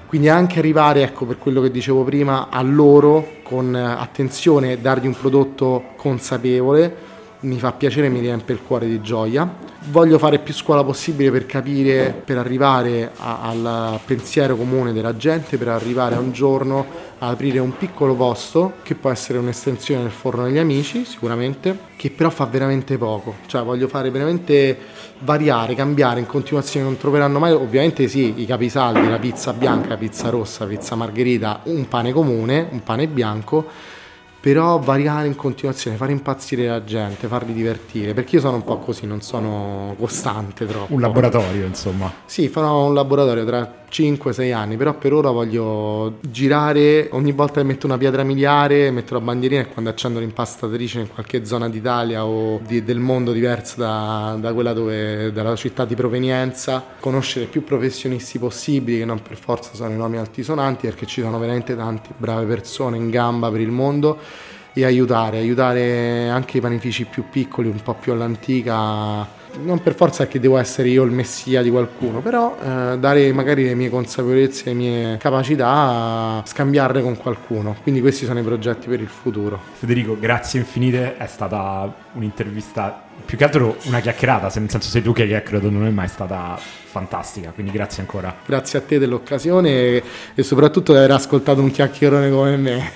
Quindi 0.07 0.27
anche 0.27 0.59
arrivare, 0.59 1.03
ecco, 1.03 1.25
per 1.25 1.37
quello 1.37 1.61
che 1.61 1.71
dicevo 1.71 2.03
prima, 2.03 2.49
a 2.49 2.61
loro 2.61 3.39
con 3.43 3.73
attenzione, 3.73 4.81
dargli 4.81 5.07
un 5.07 5.15
prodotto 5.15 5.91
consapevole, 5.95 7.09
mi 7.41 7.57
fa 7.57 7.71
piacere, 7.71 8.09
mi 8.09 8.19
riempie 8.19 8.53
il 8.53 8.61
cuore 8.61 8.87
di 8.87 9.01
gioia. 9.01 9.69
Voglio 9.89 10.19
fare 10.19 10.37
più 10.39 10.53
scuola 10.53 10.83
possibile 10.83 11.31
per 11.31 11.45
capire, 11.47 12.13
per 12.23 12.37
arrivare 12.37 13.11
a, 13.17 13.41
al 13.41 13.99
pensiero 14.05 14.55
comune 14.55 14.93
della 14.93 15.17
gente, 15.17 15.57
per 15.57 15.69
arrivare 15.69 16.15
a 16.15 16.19
un 16.19 16.31
giorno 16.31 17.09
a 17.17 17.29
aprire 17.29 17.59
un 17.59 17.75
piccolo 17.77 18.15
posto 18.15 18.73
che 18.83 18.95
può 18.95 19.09
essere 19.09 19.39
un'estensione 19.39 20.03
del 20.03 20.11
forno 20.11 20.43
degli 20.43 20.57
amici, 20.57 21.03
sicuramente, 21.05 21.77
che 21.95 22.11
però 22.11 22.29
fa 22.29 22.45
veramente 22.45 22.97
poco. 22.97 23.35
Cioè 23.47 23.63
voglio 23.63 23.87
fare 23.87 24.11
veramente 24.11 24.77
variare, 25.19 25.73
cambiare 25.73 26.19
in 26.19 26.27
continuazione, 26.27 26.85
non 26.85 26.97
troveranno 26.97 27.39
mai, 27.39 27.51
ovviamente 27.51 28.07
sì, 28.07 28.41
i 28.41 28.45
capisaldi, 28.45 29.07
la 29.07 29.19
pizza 29.19 29.53
bianca, 29.53 29.89
la 29.89 29.97
pizza 29.97 30.29
rossa, 30.29 30.63
la 30.63 30.69
pizza 30.69 30.95
margherita, 30.95 31.61
un 31.63 31.87
pane 31.87 32.11
comune, 32.11 32.67
un 32.69 32.83
pane 32.83 33.07
bianco 33.07 33.67
però 34.41 34.79
variare 34.79 35.27
in 35.27 35.35
continuazione, 35.35 35.97
fare 35.97 36.11
impazzire 36.11 36.67
la 36.67 36.83
gente, 36.83 37.27
farli 37.27 37.53
divertire, 37.53 38.15
perché 38.15 38.35
io 38.35 38.41
sono 38.41 38.55
un 38.55 38.63
po' 38.63 38.79
così, 38.79 39.05
non 39.05 39.21
sono 39.21 39.95
costante 39.99 40.65
troppo. 40.65 40.93
Un 40.93 40.99
laboratorio, 40.99 41.63
insomma. 41.63 42.11
Sì, 42.25 42.49
farò 42.49 42.87
un 42.87 42.95
laboratorio 42.95 43.45
tra 43.45 43.80
5-6 43.91 44.53
anni, 44.53 44.77
però 44.77 44.93
per 44.95 45.13
ora 45.13 45.29
voglio 45.29 46.17
girare, 46.21 47.09
ogni 47.11 47.33
volta 47.33 47.59
che 47.59 47.67
metto 47.67 47.85
una 47.85 47.97
pietra 47.97 48.23
miliare, 48.23 48.89
metto 48.89 49.13
la 49.13 49.19
bandierina 49.19 49.61
e 49.61 49.67
quando 49.67 49.89
accendo 49.89 50.19
l'impastatrice 50.19 50.99
in 51.01 51.09
qualche 51.09 51.43
zona 51.45 51.67
d'Italia 51.67 52.25
o 52.25 52.61
di, 52.65 52.83
del 52.83 52.99
mondo 52.99 53.33
diverso 53.33 53.75
da, 53.77 54.37
da 54.39 54.53
quella 54.53 54.71
dove, 54.73 55.31
dalla 55.33 55.55
città 55.55 55.83
di 55.83 55.95
provenienza, 55.95 56.83
conoscere 56.99 57.45
più 57.45 57.63
professionisti 57.63 58.39
possibili, 58.39 58.99
che 58.99 59.05
non 59.05 59.21
per 59.21 59.37
forza 59.37 59.71
sono 59.73 59.91
i 59.91 59.97
nomi 59.97 60.17
altisonanti, 60.17 60.87
perché 60.87 61.05
ci 61.05 61.21
sono 61.21 61.37
veramente 61.37 61.75
tante 61.75 62.11
brave 62.15 62.45
persone 62.45 62.95
in 62.95 63.09
gamba 63.09 63.51
per 63.51 63.59
il 63.59 63.71
mondo 63.71 64.17
e 64.73 64.85
aiutare, 64.85 65.37
aiutare 65.37 66.29
anche 66.29 66.57
i 66.57 66.61
panifici 66.61 67.05
più 67.05 67.25
piccoli, 67.29 67.67
un 67.67 67.81
po' 67.81 67.95
più 67.95 68.13
all'antica. 68.13 69.39
Non 69.59 69.83
per 69.83 69.95
forza 69.95 70.27
che 70.27 70.39
devo 70.39 70.57
essere 70.57 70.87
io 70.89 71.03
il 71.03 71.11
messia 71.11 71.61
di 71.61 71.69
qualcuno, 71.69 72.19
però 72.19 72.57
eh, 72.57 72.97
dare 72.97 73.31
magari 73.31 73.65
le 73.65 73.75
mie 73.75 73.89
consapevolezze, 73.89 74.63
le 74.65 74.73
mie 74.73 75.17
capacità, 75.17 76.41
scambiarle 76.45 77.01
con 77.01 77.15
qualcuno. 77.17 77.75
Quindi 77.83 78.01
questi 78.01 78.25
sono 78.25 78.39
i 78.39 78.43
progetti 78.43 78.87
per 78.87 78.99
il 78.99 79.07
futuro. 79.07 79.59
Federico, 79.73 80.17
grazie 80.19 80.59
infinite, 80.59 81.17
è 81.17 81.27
stata 81.27 81.93
un'intervista, 82.13 83.03
più 83.23 83.37
che 83.37 83.43
altro 83.43 83.77
una 83.83 83.99
chiacchierata, 83.99 84.49
se 84.49 84.59
nel 84.59 84.69
senso 84.69 84.89
sei 84.89 85.01
tu 85.01 85.13
che 85.13 85.23
hai 85.23 85.27
chiacchierato, 85.27 85.69
non 85.69 85.85
è 85.85 85.89
mai 85.89 86.07
stata 86.07 86.57
fantastica, 86.57 87.51
quindi 87.51 87.71
grazie 87.71 88.01
ancora. 88.01 88.35
Grazie 88.45 88.79
a 88.79 88.81
te 88.81 88.97
dell'occasione 88.99 90.01
e 90.33 90.43
soprattutto 90.43 90.91
di 90.91 90.97
aver 90.97 91.11
ascoltato 91.11 91.61
un 91.61 91.69
chiacchierone 91.69 92.29
come 92.31 92.57
me. 92.57 92.91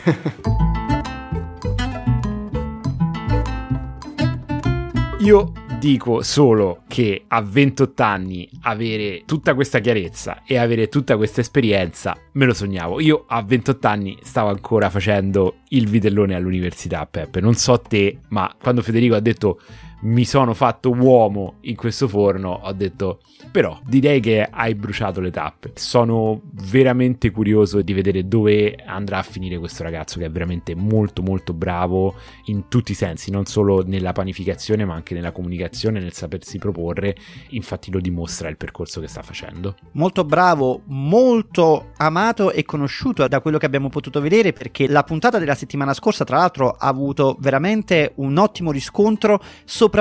Io 5.20 5.52
dico 5.86 6.24
solo 6.24 6.82
che 6.88 7.26
a 7.28 7.44
28 7.44 8.02
anni 8.02 8.50
avere 8.62 9.22
tutta 9.28 9.54
questa 9.54 9.78
chiarezza 9.78 10.42
e 10.44 10.58
avere 10.58 10.88
tutta 10.88 11.16
questa 11.16 11.42
esperienza 11.42 12.18
me 12.32 12.46
lo 12.46 12.56
sognavo. 12.56 13.00
Io 13.00 13.26
a 13.28 13.44
28 13.44 13.88
anni 13.88 14.18
stavo 14.24 14.50
ancora 14.50 14.90
facendo 14.90 15.58
il 15.70 15.88
vitellone 15.88 16.34
all'università, 16.34 17.06
Peppe. 17.06 17.40
Non 17.40 17.54
so 17.54 17.80
te, 17.80 18.18
ma 18.30 18.52
quando 18.60 18.82
Federico 18.82 19.14
ha 19.14 19.20
detto 19.20 19.60
mi 20.06 20.24
sono 20.24 20.54
fatto 20.54 20.92
uomo 20.92 21.56
in 21.62 21.76
questo 21.76 22.08
forno, 22.08 22.60
ho 22.64 22.72
detto 22.74 23.22
però 23.52 23.80
direi 23.86 24.20
che 24.20 24.48
hai 24.50 24.76
bruciato 24.76 25.20
le 25.22 25.32
tappe. 25.32 25.72
Sono 25.76 26.42
veramente 26.52 27.32
curioso 27.32 27.82
di 27.82 27.94
vedere 27.94 28.28
dove 28.28 28.76
andrà 28.86 29.20
a 29.20 29.24
finire 29.24 29.58
questo 29.58 29.84
ragazzo 29.84 30.20
che 30.20 30.26
è 30.26 30.30
veramente 30.30 30.76
molto 30.76 31.22
molto 31.22 31.54
bravo 31.54 32.16
in 32.46 32.68
tutti 32.68 32.92
i 32.92 32.96
sensi, 32.96 33.32
non 33.32 33.46
solo 33.46 33.84
nella 33.86 34.12
panificazione 34.12 34.86
ma 34.86 34.94
anche 34.94 35.14
nella 35.14 35.32
comunicazione, 35.32 36.00
nel 36.00 36.14
sapersi 36.14 36.58
proporre, 36.58 37.16
infatti 37.50 37.92
lo 37.92 38.00
dimostra 38.00 38.50
il 38.50 38.58
percorso 38.58 39.00
che 39.00 39.08
sta 39.08 39.22
facendo. 39.22 39.76
Molto 39.94 40.24
bravo, 40.24 40.82
molto 40.86 41.92
amato 41.98 42.52
e 42.52 42.64
conosciuto 42.64 43.28
da 43.28 43.42
quello 43.42 43.58
che 43.58 43.66
abbiamo 43.66 43.90
potuto 43.90 44.20
vedere 44.20 44.54
perché 44.54 44.88
la 44.88 45.04
puntata 45.04 45.40
della 45.40 45.56
settimana 45.56 45.94
scorsa 45.94 46.26
tra 46.26 46.38
l'altro 46.38 46.72
ha 46.72 46.88
avuto 46.88 47.38
veramente 47.40 48.12
un 48.16 48.38
ottimo 48.38 48.72
riscontro, 48.72 49.40
soprattutto 49.64 49.95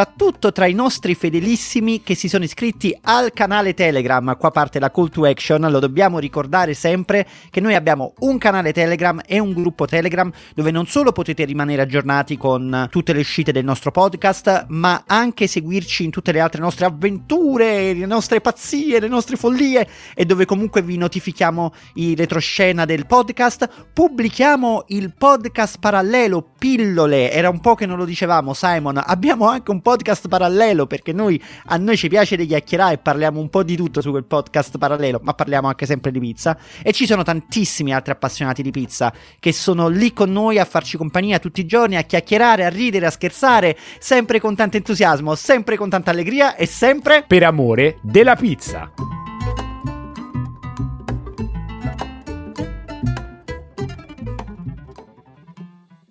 tra 0.52 0.66
i 0.66 0.72
nostri 0.72 1.14
fedelissimi 1.14 2.02
che 2.02 2.16
si 2.16 2.28
sono 2.28 2.42
iscritti 2.42 2.98
al 3.02 3.32
canale 3.32 3.74
Telegram, 3.74 4.36
qua 4.36 4.50
parte 4.50 4.80
la 4.80 4.90
call 4.90 5.08
to 5.08 5.24
action, 5.24 5.60
lo 5.70 5.78
dobbiamo 5.78 6.18
ricordare 6.18 6.74
sempre 6.74 7.24
che 7.48 7.60
noi 7.60 7.76
abbiamo 7.76 8.14
un 8.20 8.36
canale 8.38 8.72
Telegram 8.72 9.20
e 9.24 9.38
un 9.38 9.52
gruppo 9.52 9.86
Telegram 9.86 10.32
dove 10.52 10.72
non 10.72 10.86
solo 10.86 11.12
potete 11.12 11.44
rimanere 11.44 11.82
aggiornati 11.82 12.36
con 12.36 12.88
tutte 12.90 13.12
le 13.12 13.20
uscite 13.20 13.52
del 13.52 13.64
nostro 13.64 13.92
podcast, 13.92 14.66
ma 14.70 15.04
anche 15.06 15.46
seguirci 15.46 16.02
in 16.02 16.10
tutte 16.10 16.32
le 16.32 16.40
altre 16.40 16.60
nostre 16.60 16.86
avventure, 16.86 17.92
le 17.92 18.06
nostre 18.06 18.40
pazzie, 18.40 18.98
le 18.98 19.06
nostre 19.06 19.36
follie 19.36 19.86
e 20.12 20.24
dove 20.24 20.44
comunque 20.44 20.82
vi 20.82 20.96
notifichiamo 20.96 21.72
i 21.94 22.16
retroscena 22.16 22.84
del 22.84 23.06
podcast, 23.06 23.68
pubblichiamo 23.92 24.86
il 24.88 25.12
podcast 25.16 25.78
parallelo 25.78 26.44
Pillole, 26.58 27.30
era 27.30 27.48
un 27.48 27.60
po' 27.60 27.76
che 27.76 27.86
non 27.86 27.96
lo 27.96 28.04
dicevamo 28.04 28.54
Simon, 28.54 29.00
abbiamo 29.04 29.46
anche 29.46 29.70
un 29.74 29.82
podcast 29.82 30.28
parallelo 30.28 30.86
perché 30.86 31.12
noi 31.12 31.42
a 31.66 31.76
noi 31.76 31.96
ci 31.96 32.08
piace 32.08 32.36
di 32.36 32.46
chiacchierare 32.46 32.94
e 32.94 32.98
parliamo 32.98 33.40
un 33.40 33.50
po' 33.50 33.62
di 33.62 33.76
tutto 33.76 34.00
su 34.00 34.10
quel 34.10 34.24
podcast 34.24 34.78
parallelo, 34.78 35.20
ma 35.22 35.34
parliamo 35.34 35.68
anche 35.68 35.84
sempre 35.84 36.10
di 36.10 36.20
pizza. 36.20 36.56
E 36.82 36.92
ci 36.92 37.06
sono 37.06 37.22
tantissimi 37.22 37.92
altri 37.92 38.12
appassionati 38.12 38.62
di 38.62 38.70
pizza 38.70 39.12
che 39.38 39.52
sono 39.52 39.88
lì 39.88 40.12
con 40.12 40.30
noi 40.30 40.58
a 40.58 40.64
farci 40.64 40.96
compagnia 40.96 41.38
tutti 41.38 41.60
i 41.60 41.66
giorni, 41.66 41.96
a 41.96 42.02
chiacchierare, 42.02 42.64
a 42.64 42.68
ridere, 42.68 43.06
a 43.06 43.10
scherzare, 43.10 43.76
sempre 43.98 44.40
con 44.40 44.54
tanto 44.54 44.76
entusiasmo, 44.76 45.34
sempre 45.34 45.76
con 45.76 45.90
tanta 45.90 46.10
allegria 46.10 46.54
e 46.54 46.66
sempre 46.66 47.24
per 47.26 47.42
amore 47.42 47.98
della 48.02 48.36
pizza. 48.36 49.33